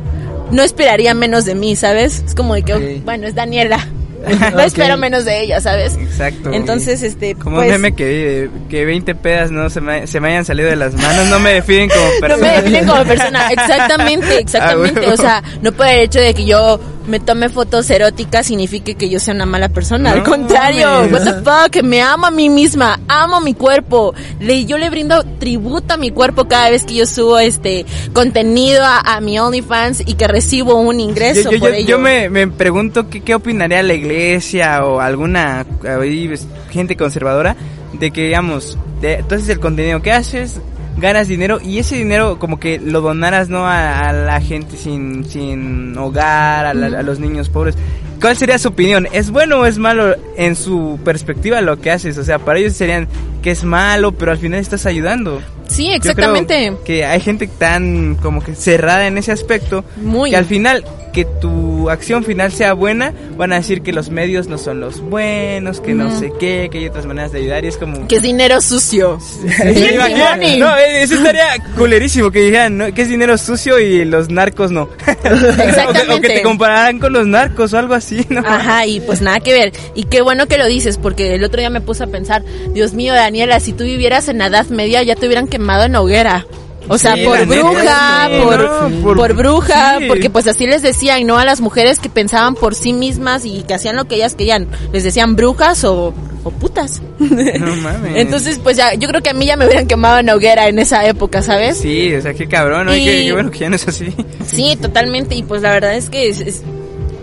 [0.51, 2.23] no esperaría menos de mí, ¿sabes?
[2.27, 3.89] Es como de que, bueno, es Daniela.
[4.53, 5.95] no espero menos de ella, ¿sabes?
[5.95, 6.53] Exacto.
[6.53, 10.29] Entonces, este, Como pues, un meme que, que 20 pedas no se me, se me
[10.29, 12.47] hayan salido de las manos, no me definen como no persona.
[12.47, 13.49] me definen como persona.
[13.51, 15.01] Exactamente, exactamente.
[15.07, 16.79] Ah, o sea, no por el hecho de que yo
[17.11, 20.13] me tome fotos eróticas signifique que yo sea una mala persona.
[20.13, 24.15] Al contrario, what the fuck, me amo a mí misma, amo mi cuerpo.
[24.39, 28.85] Le, yo le brindo tributo a mi cuerpo cada vez que yo subo este contenido
[28.85, 31.89] a, a mi OnlyFans y que recibo un ingreso Yo, yo- por yo- ello.
[31.89, 37.57] yo me, me pregunto qué, qué opinaría la iglesia o alguna pues, gente conservadora
[37.93, 40.61] de que, digamos, de, entonces el contenido que haces,
[41.01, 45.25] ganas dinero y ese dinero como que lo donaras no a, a la gente sin,
[45.25, 47.75] sin hogar, a, la- a los niños pobres.
[48.21, 49.09] ¿Cuál sería su opinión?
[49.13, 52.19] ¿Es bueno o es malo en su perspectiva lo que haces?
[52.19, 53.09] O sea, para ellos serían
[53.43, 55.41] que es malo, pero al final estás ayudando.
[55.71, 56.77] Sí, exactamente.
[56.85, 60.31] que hay gente tan como que cerrada en ese aspecto Muy.
[60.31, 64.49] que al final que tu acción final sea buena, van a decir que los medios
[64.49, 66.19] no son los buenos, que no Ujú.
[66.19, 68.07] sé qué, que hay otras maneras de ayudar y es como...
[68.07, 69.19] Que es dinero sucio.
[69.71, 72.95] Sí, no, eh, eso estaría culerísimo que dijeran ¿no?
[72.95, 74.89] que es dinero sucio y los narcos no.
[75.07, 75.83] Exactamente.
[75.87, 78.41] o, que, o que te compararan con los narcos o algo así, ¿no?
[78.41, 79.73] Ajá, y pues nada que ver.
[79.95, 82.43] Y qué bueno que lo dices, porque el otro día me puse a pensar,
[82.73, 85.97] Dios mío, Daniela, si tú vivieras en la Edad Media ya te hubieran quemado en
[85.97, 86.47] hoguera.
[86.89, 88.59] O sea, Sí, por neta, bruja, por,
[88.91, 90.07] no, por, por- bruja, sí.
[90.09, 91.39] porque pues así les decían, ¿no?
[91.39, 94.67] A las mujeres que pensaban por sí mismas y que hacían lo que ellas querían.
[94.93, 96.13] Les decían brujas o,
[96.43, 97.01] o putas.
[97.21, 98.17] No mames.
[98.17, 100.81] Entonces, pues ya, yo creo que a mí ya me hubieran quemado en hoguera en
[100.81, 101.77] esa época, ¿sabes?
[101.77, 102.97] Sí, o sea, qué cabrón, ¿no?
[102.97, 104.13] Y Y- qué, qué bueno que ya no es así.
[104.47, 105.37] Sí, totalmente.
[105.37, 106.63] Y pues la verdad es que es- es-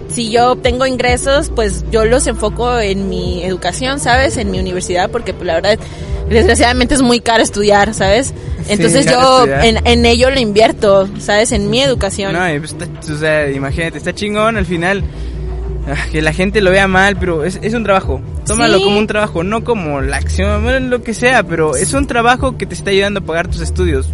[0.09, 4.37] si yo obtengo ingresos, pues yo los enfoco en mi educación, ¿sabes?
[4.37, 5.77] En mi universidad, porque pues la verdad,
[6.29, 8.33] desgraciadamente es muy caro estudiar, ¿sabes?
[8.67, 11.51] Entonces yo en, en ello lo invierto, ¿sabes?
[11.51, 12.33] En mi educación.
[12.33, 15.03] No, y pues está- o sea, imagínate, está chingón al final.
[15.87, 18.21] ah, Que la gente lo vea mal, pero es, es un trabajo.
[18.45, 18.83] Tómalo Sí.
[18.83, 22.57] como un trabajo, no como la acción, bueno, lo que sea, pero es un trabajo
[22.57, 24.07] que te está ayudando a pagar tus estudios.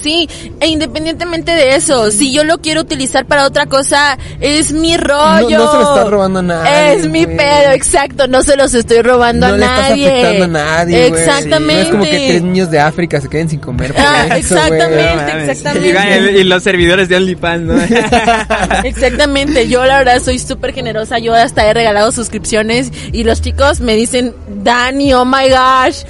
[0.00, 0.28] Sí,
[0.60, 5.58] e independientemente de eso, si yo lo quiero utilizar para otra cosa, es mi rollo.
[5.58, 8.74] No- no se lo estás robando a nadie, Es mi pedo, exacto, no se los
[8.74, 10.08] estoy robando no a le estás nadie.
[10.08, 11.06] afectando a nadie.
[11.06, 11.74] Exactamente.
[11.74, 14.54] No es como que tres niños de África se queden sin comer por Ah, eso,
[14.56, 15.34] exactamente.
[15.34, 16.32] No exactamente.
[16.32, 17.74] Y, y los servidores de OnlyFans, ¿no?
[18.84, 23.80] Exactamente, yo la verdad soy súper generosa, yo hasta he regalado suscripciones y los chicos
[23.80, 26.02] me dicen, Dani, oh my gosh,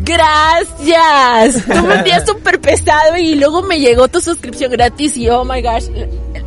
[0.00, 5.44] gracias, tú me envías súper pesado y luego me llegó tu suscripción gratis y oh
[5.44, 5.86] my gosh,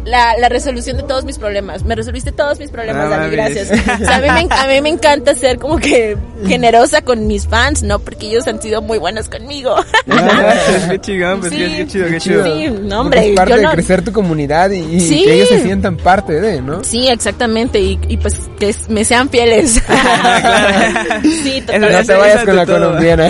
[0.10, 3.70] la, la resolución de todos mis problemas, me resolviste todos mis problemas, No Dani, gracias.
[3.72, 7.48] O sea, a, mí me, a mí me encanta ser como que generosa con mis
[7.48, 8.00] fans, ¿no?
[8.00, 9.76] Porque ellos han sido muy buenos conmigo.
[10.90, 11.58] qué chingón, pues Sí.
[11.60, 12.44] qué, qué chido, qué chido.
[12.46, 15.24] Sí, no, hombre, Es parte yo de no- crecer tu comunidad y, y Sí.
[15.24, 16.84] que ellos se sientan parte de, ¿no?
[16.84, 19.74] Sí, exactamente, y, y pues que me sean fieles.
[21.24, 22.06] sí, Eso- No totalmente.
[22.06, 22.76] te vayas con la todo.
[22.80, 23.30] colombiana.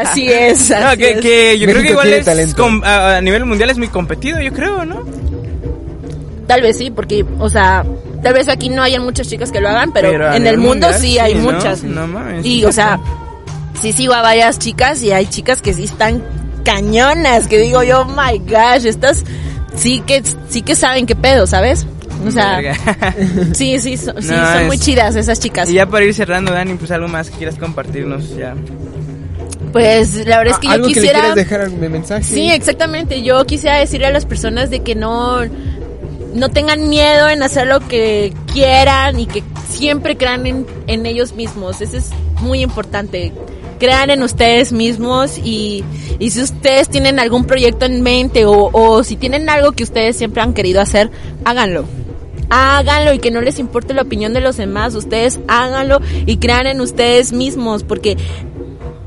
[0.00, 0.70] Así es.
[0.70, 1.20] No, así que, es.
[1.20, 2.56] que yo creo que igual es talento.
[2.62, 5.04] com- a, a nivel mundial es muy competido, yo creo, ¿no?
[6.48, 7.84] Tal vez sí, porque, o sea,
[8.22, 11.18] tal vez aquí no hayan muchas chicas que lo hagan, pero, en el mundo sí
[11.20, 11.84] hay muchas.
[11.84, 12.44] No mames.
[12.44, 12.98] Y, o sea,
[13.80, 16.22] sí sigo a varias chicas y hay chicas que sí están
[16.64, 19.24] cañonas, que digo yo, oh my gosh, estas
[19.76, 21.86] sí que, sí que saben qué pedo, ¿sabes?
[22.26, 22.60] O sea,
[23.52, 25.70] sí, sí, so- sí, No, son es- muy chidas esas chicas.
[25.70, 28.54] Y ya para ir cerrando, Dani, pues algo más que quieras compartirnos ya.
[29.72, 31.18] Pues la verdad es que yo Algo que le quisiera...
[31.20, 32.24] quieras dejar de mensaje.
[32.24, 33.22] Sí, exactamente.
[33.22, 35.40] Yo quisiera decirle a las personas de que no,
[36.34, 41.34] no tengan miedo en hacer lo que quieran y que siempre crean en, en ellos
[41.34, 41.80] mismos.
[41.80, 42.10] Eso es
[42.40, 43.32] muy importante.
[43.78, 45.84] Crean en ustedes mismos y,
[46.18, 50.16] y si ustedes tienen algún proyecto en mente o, o si tienen algo que ustedes
[50.16, 51.10] siempre han querido hacer,
[51.44, 51.84] háganlo.
[52.50, 54.94] Háganlo y que no les importe la opinión de los demás.
[54.94, 58.16] Ustedes háganlo y crean en ustedes mismos porque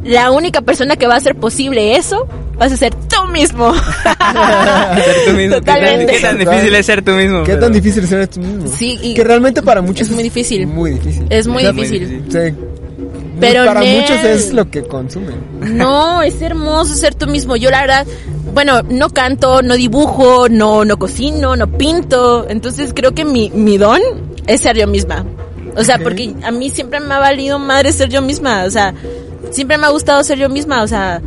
[0.04, 2.94] la única persona que va a hacer posible eso vas a ser
[3.32, 3.74] mismo.
[4.36, 5.56] Ser tú mismo.
[5.56, 6.14] ¿Qué tan- Totalmente.
[6.14, 7.40] ¿Qué tan difícil es ser tú mismo?
[7.44, 8.68] ¿Qué Pero- tan difícil es ser tú mismo?
[8.78, 10.68] Sí, y que realmente para muchos es muy difícil.
[10.68, 11.26] Muy difícil.
[11.30, 12.24] Es muy O sea, difícil.
[13.40, 15.36] Pero para Nel- muchos es lo que consumen.
[15.78, 17.56] No, es hermoso ser tú mismo.
[17.56, 18.06] Yo la verdad,
[18.54, 22.46] bueno, no canto, no dibujo, no, no cocino, no pinto.
[22.50, 24.00] Entonces creo que mi, mi don
[24.46, 25.26] es ser yo misma.
[25.76, 28.66] O sea, porque a mí siempre me ha valido madre ser yo misma.
[28.66, 28.94] O sea,
[29.50, 30.84] siempre me ha gustado ser yo misma.
[30.84, 31.20] O sea,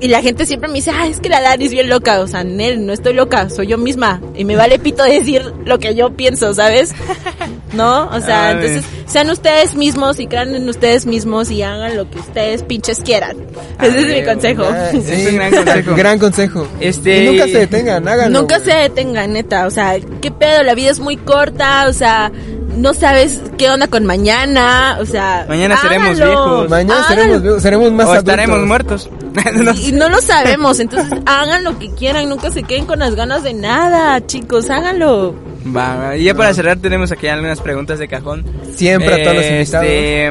[0.00, 2.20] y la gente siempre me dice, ah, es que la Dani es bien loca.
[2.20, 4.20] O sea, Nel, no estoy loca, soy yo misma.
[4.34, 6.94] Y me vale pito decir lo que yo pienso, ¿sabes?
[7.72, 8.08] ¿No?
[8.08, 8.54] O sea, Ay.
[8.56, 13.00] entonces sean ustedes mismos y crean en ustedes mismos y hagan lo que ustedes pinches
[13.00, 13.36] quieran.
[13.80, 14.64] Ese es mi consejo.
[14.92, 15.94] Es un gran consejo.
[15.96, 16.68] Gran consejo.
[16.80, 18.40] Este- Y nunca se detengan, háganlo.
[18.40, 19.66] Nunca se detengan, neta.
[19.66, 21.86] O sea, qué pedo, la vida es muy corta.
[21.88, 22.30] O sea,
[22.76, 26.68] no sabes qué onda con mañana, o sea, Mañana seremos viejos.
[26.68, 27.14] Mañana Háganlo.
[27.16, 28.32] seremos, viejos, seremos más o adultos.
[28.34, 29.10] estaremos muertos.
[29.54, 33.14] No Y no lo sabemos, entonces hagan lo que quieran, nunca se queden con las
[33.14, 35.34] ganas de nada, chicos, háganlo.
[35.74, 36.16] Va, va.
[36.16, 38.44] y ya para cerrar tenemos aquí algunas preguntas de cajón.
[38.74, 39.86] Siempre a todos los invitados.
[39.88, 40.30] Este,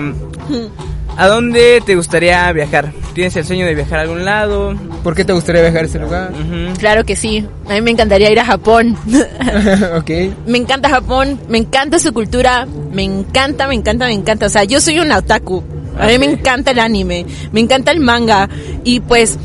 [1.17, 2.91] ¿A dónde te gustaría viajar?
[3.13, 4.75] ¿Tienes el sueño de viajar a algún lado?
[5.01, 6.33] ¿Por qué te gustaría viajar a ese lugar?
[6.77, 8.97] Claro que sí, a mí me encantaría ir a Japón.
[9.97, 10.09] ok.
[10.45, 14.47] me encanta Japón, me encanta su cultura, me encanta, me encanta, me encanta.
[14.47, 15.63] O sea, yo soy un otaku.
[15.99, 18.49] A mí me encanta el anime, me encanta el manga
[18.83, 19.37] y pues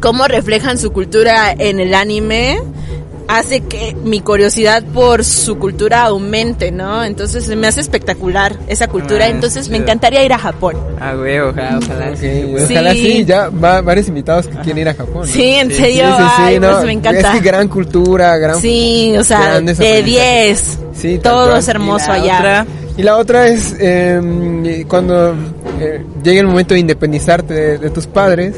[0.00, 2.58] cómo reflejan su cultura en el anime
[3.26, 7.02] hace que mi curiosidad por su cultura aumente, ¿no?
[7.02, 10.76] Entonces me hace espectacular esa cultura, Ah, entonces me encantaría ir a Japón.
[11.00, 12.10] Ah, güey, ojalá, ojalá.
[12.10, 12.64] Ok, sí, güey.
[12.64, 12.98] Ojalá Sí.
[13.00, 15.22] sí, ya va varios invitados que quieren ir a Japón.
[15.22, 15.26] ¿no?
[15.26, 16.04] Sí, en Sí, serio,
[16.36, 17.20] ay, no, pues me encanta.
[17.32, 18.60] Es que gran cultura, gran...
[18.60, 20.04] Sí, o sea, de aprendizajes.
[20.04, 20.78] 10.
[20.94, 22.36] Sí, Todo es hermoso Y allá.
[22.38, 22.66] otra,
[22.98, 25.34] Y la otra es eh, cuando
[25.80, 28.54] eh, llegue el momento de independizarte de, de tus padres,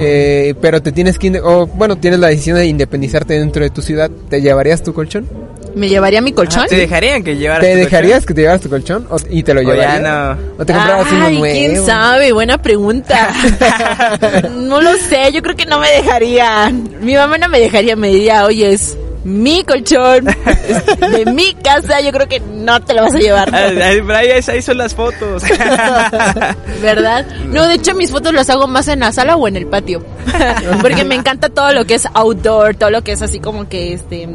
[0.00, 3.80] eh, pero te tienes que, o bueno, tienes la decisión de independizarte dentro de tu
[3.82, 5.26] ciudad, ¿te llevarías tu colchón?
[5.74, 6.64] ¿Me llevaría mi colchón?
[6.68, 9.52] ¿te dejarían que llevaras ¿Te tu dejarías que te llevaras tu colchón o- y te
[9.52, 10.02] lo O ya llevarías?
[10.02, 10.32] no.
[10.58, 11.54] ¿O te comprabas uno Ay, nuevo?
[11.54, 13.30] quién sabe, buena pregunta.
[14.56, 16.88] no lo sé, yo creo que no me dejarían.
[17.02, 18.96] Mi mamá no me dejaría, me diría, oye, es
[19.26, 20.24] mi colchón,
[21.10, 23.52] de mi casa, yo creo que no te lo vas a llevar.
[23.52, 23.70] Ah,
[24.14, 25.42] ahí, ahí, son las fotos.
[26.82, 27.26] ¿Verdad?
[27.46, 30.04] No, de hecho mis fotos las hago más en la sala o en el patio.
[30.80, 33.94] Porque me encanta todo lo que es outdoor, todo lo que es así como que
[33.94, 34.28] este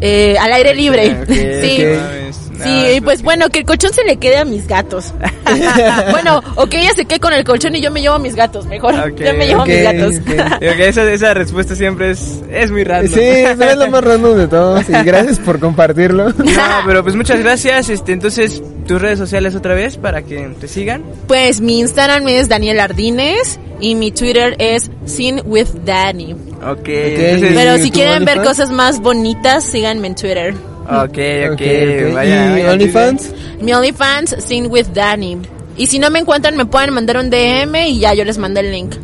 [0.00, 1.24] eh, al aire libre.
[1.28, 2.49] Sí.
[2.60, 5.12] No, Sí, y pues bueno, que el colchón se le quede a mis gatos.
[6.10, 8.34] bueno, o que ella se quede con el colchón y yo me llevo a mis
[8.34, 8.94] gatos, mejor.
[9.14, 10.14] Yo me llevo a mis gatos.
[10.60, 13.12] esa, esa respuesta siempre es, es muy random.
[13.12, 16.32] Sí, es lo más random de todos y gracias por compartirlo.
[16.50, 17.88] No, pero pues muchas gracias.
[17.88, 21.04] Este, entonces, tus redes sociales otra vez para que te sigan.
[21.26, 26.32] Pues mi Instagram es Daniel Ardines y mi Twitter es Sin with Danny.
[26.32, 30.54] Ok, entonces, Pero ¿Y si quieren ver cosas más bonitas, síganme en Twitter.
[30.90, 32.14] Ok, ok, Ok, ok.
[32.14, 33.32] vaya, ¿Y OnlyFans?
[33.60, 35.38] Mi OnlyFans, Sin with Danny.
[35.76, 38.60] Y si no me encuentran, me pueden mandar un DM y ya yo les mando
[38.60, 38.94] el link.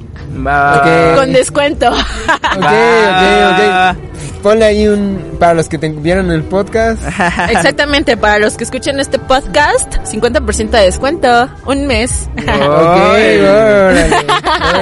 [0.46, 1.18] Va, Ok.
[1.18, 1.88] Con descuento.
[1.88, 1.94] Ok,
[2.56, 3.96] ok, ok.
[4.42, 5.36] Ponle ahí un...
[5.40, 7.00] Para los que te vieron el podcast.
[7.50, 11.48] Exactamente, para los que escuchen este podcast, 50% de descuento.
[11.66, 12.28] Un mes.
[12.36, 13.38] Ok, Ay.
[13.40, 14.06] órale.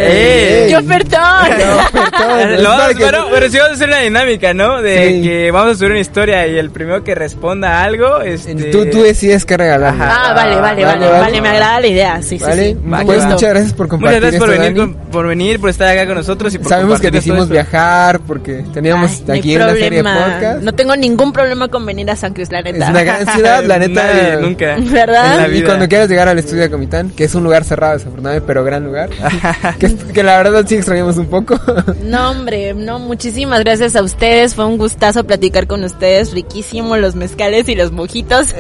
[0.01, 0.67] Eh.
[0.69, 1.21] ¡Qué ofertón!
[1.23, 4.83] Lo vamos- Es para que- bueno, pero sí vamos a hacer una dinámica, ¿no?
[4.83, 5.23] De Sí.
[5.23, 8.55] que vamos a subir una historia y el primero que responda algo, este...
[8.71, 9.95] Tú, tú decides qué regalar.
[9.99, 12.23] Ah, vale, vale, vale, Vale, vale, me agrada la idea.
[12.23, 12.73] Sí, sí, ¿Vale?
[12.75, 12.79] sí.
[13.05, 14.93] Pues muchas gracias por compartir Muchas gracias por esto, venir, Dani.
[14.95, 17.71] con- por venir, por estar acá con nosotros y por Sabemos que compartirnos todo esto.
[17.71, 20.15] viajar porque teníamos Ay, no hay aquí problema.
[20.15, 20.63] podcast.
[20.63, 22.85] No tengo ningún problema con venir a San Cris, la neta.
[22.85, 24.05] Es una gran ciudad, la neta.
[24.05, 24.77] Nadie, nunca.
[24.79, 25.45] ¿Verdad?
[25.45, 27.95] En la Y cuando quieras llegar al estudio de Comitán, que es un lugar cerrado
[27.95, 29.11] desafortunadamente, pero gran lugar,
[29.79, 31.59] que, que la verdad sí extrañamos un poco.
[32.05, 34.55] No, hombre, no, muchísimas gracias a ustedes.
[34.55, 36.33] Fue un gustazo platicar con ustedes.
[36.33, 38.55] Riquísimo los mezcales y los mojitos.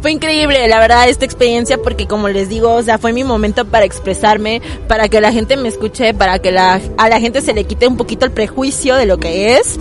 [0.00, 3.64] fue increíble, la verdad, esta experiencia, porque como les digo, o sea, fue mi momento
[3.64, 7.54] para expresarme, para que la gente me escuche, para que la, a la gente se
[7.54, 9.78] le quite un poquito el prejuicio de lo que es.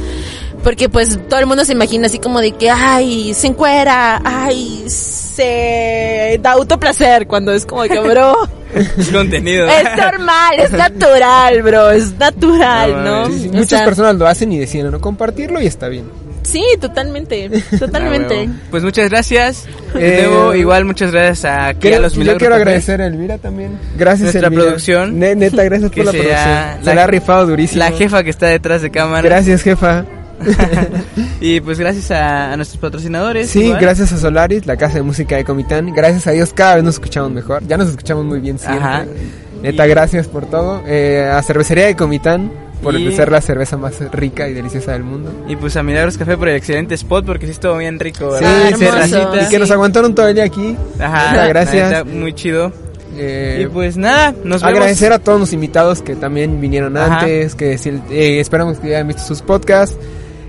[0.66, 4.84] Porque pues todo el mundo se imagina así como de que, ay, se encuera, ay,
[4.90, 8.36] se da autoplacer, cuando es como que, bro,
[8.74, 9.68] Es contenido.
[9.68, 13.26] es normal, es natural, bro, es natural, No, ¿no?
[13.28, 16.06] Sí, sí, O muchas sea, personas lo hacen y deciden no compartirlo y está bien.
[16.42, 18.50] Sí, totalmente, Ah, totalmente.
[18.72, 19.66] Pues muchas gracias.
[19.94, 23.38] De Eh, igual muchas gracias a, aquí a Quiero- los yo quiero agradecer a Elvira
[23.38, 23.80] también.
[23.98, 24.64] Gracias, Nuestra Elvira.
[24.64, 25.20] producción.
[25.20, 26.80] Ne- neta, gracias por la producción.
[26.80, 27.80] Se la- la ha rifado durísimo.
[27.80, 29.22] La jefa que está detrás de cámara.
[29.22, 30.06] Gracias, jefa.
[31.42, 33.50] y pues gracias a, a nuestros patrocinadores.
[33.50, 33.82] Sí, igual.
[33.82, 35.94] gracias a Solaris, la casa de música de Comitán.
[35.94, 37.66] Gracias a Dios cada vez nos escuchamos mejor.
[37.68, 38.80] Ya nos escuchamos muy bien siempre.
[38.84, 39.06] Ajá.
[39.62, 40.84] Neta, gracias por todo.
[40.86, 42.52] Eh, a Cervecería de Comitán
[42.84, 45.32] por Y- ser la cerveza más rica y deliciosa del mundo.
[45.48, 48.38] Y pues a Milagros Café por el excelente spot porque sí estuvo bien rico.
[48.38, 48.78] Sí, ¿verdad?
[48.78, 49.42] sí, hermoso.
[49.42, 50.76] y que nos aguantaron todo el día aquí.
[51.00, 51.90] Ajá, la gracias.
[51.92, 52.72] neta, muy chido.
[53.18, 54.64] Eh, y pues nada, nos vemos.
[54.64, 57.20] agradecer a todos los invitados que también vinieron Ajá.
[57.22, 57.74] antes, que
[58.12, 59.96] eh, esperamos que hayan visto sus podcasts.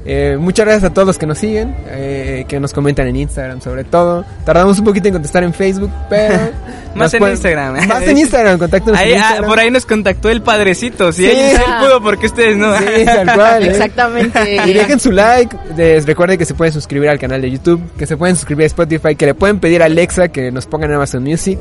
[0.09, 3.61] Eh, muchas gracias a todos los que nos siguen, eh, que nos comentan en Instagram
[3.61, 4.25] sobre todo.
[4.45, 6.35] Tardamos un poquito en contestar en Facebook, pero...
[6.95, 7.89] Más nos en pueden- Instagram.
[7.89, 11.13] Más en Instagram, contáctenos Ahí, en ah, por ahí nos contactó el padrecito.
[11.13, 11.31] Si Sí.
[11.31, 12.75] él, pudo, porque ustedes no?
[12.79, 13.63] Sí, tal cual.
[13.65, 13.67] ¿eh?
[13.71, 14.57] Exactamente.
[14.67, 15.55] Y dejen su like.
[15.77, 17.83] Les recuerden que se pueden suscribir al canal de YouTube.
[17.99, 19.15] Que se pueden suscribir a Spotify.
[19.15, 21.59] Que le pueden pedir a Alexa que nos pongan en Amazon Music.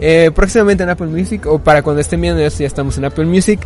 [0.00, 1.44] Eh, próximamente en Apple Music.
[1.46, 3.60] O para cuando estén viendo esto ya estamos en Apple Music.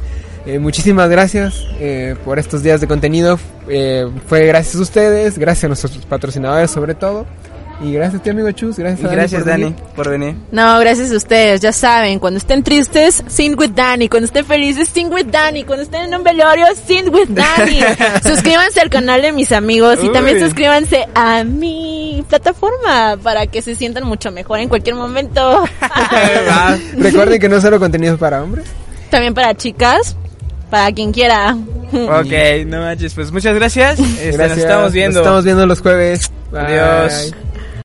[0.47, 3.39] Eh, muchísimas gracias eh, por estos días de contenido.
[3.69, 5.39] Eh, fue gracias a ustedes.
[5.39, 7.27] Gracias a nuestros patrocinadores sobre todo.
[7.81, 8.79] Y gracias a ti, amigo Chus.
[8.79, 9.79] Gracias a gracias, por Dani, venir.
[9.95, 10.37] por venir.
[10.51, 14.89] No, gracias a ustedes, ya saben, cuando estén tristes, sing with Dani, cuando estén felices,
[14.89, 17.81] sing with Dani, cuando estén en un velorio, sing with Dani.
[18.27, 23.75] suscríbanse al canal de mis amigos y también suscríbanse a mi plataforma para que se
[23.75, 25.65] sientan mucho mejor en cualquier momento.
[26.97, 28.65] Recuerden que no solo contenido para hombres.
[29.11, 30.17] también para chicas,
[30.77, 31.57] para quien quiera.
[31.93, 33.99] ok, no manches, pues muchas gracias.
[33.99, 34.51] Este, Gracias.
[34.51, 35.19] Nos estamos viendo.
[35.21, 36.31] Nos estamos viendo los jueves.
[36.53, 36.61] Bye.
[36.61, 37.35] Adiós.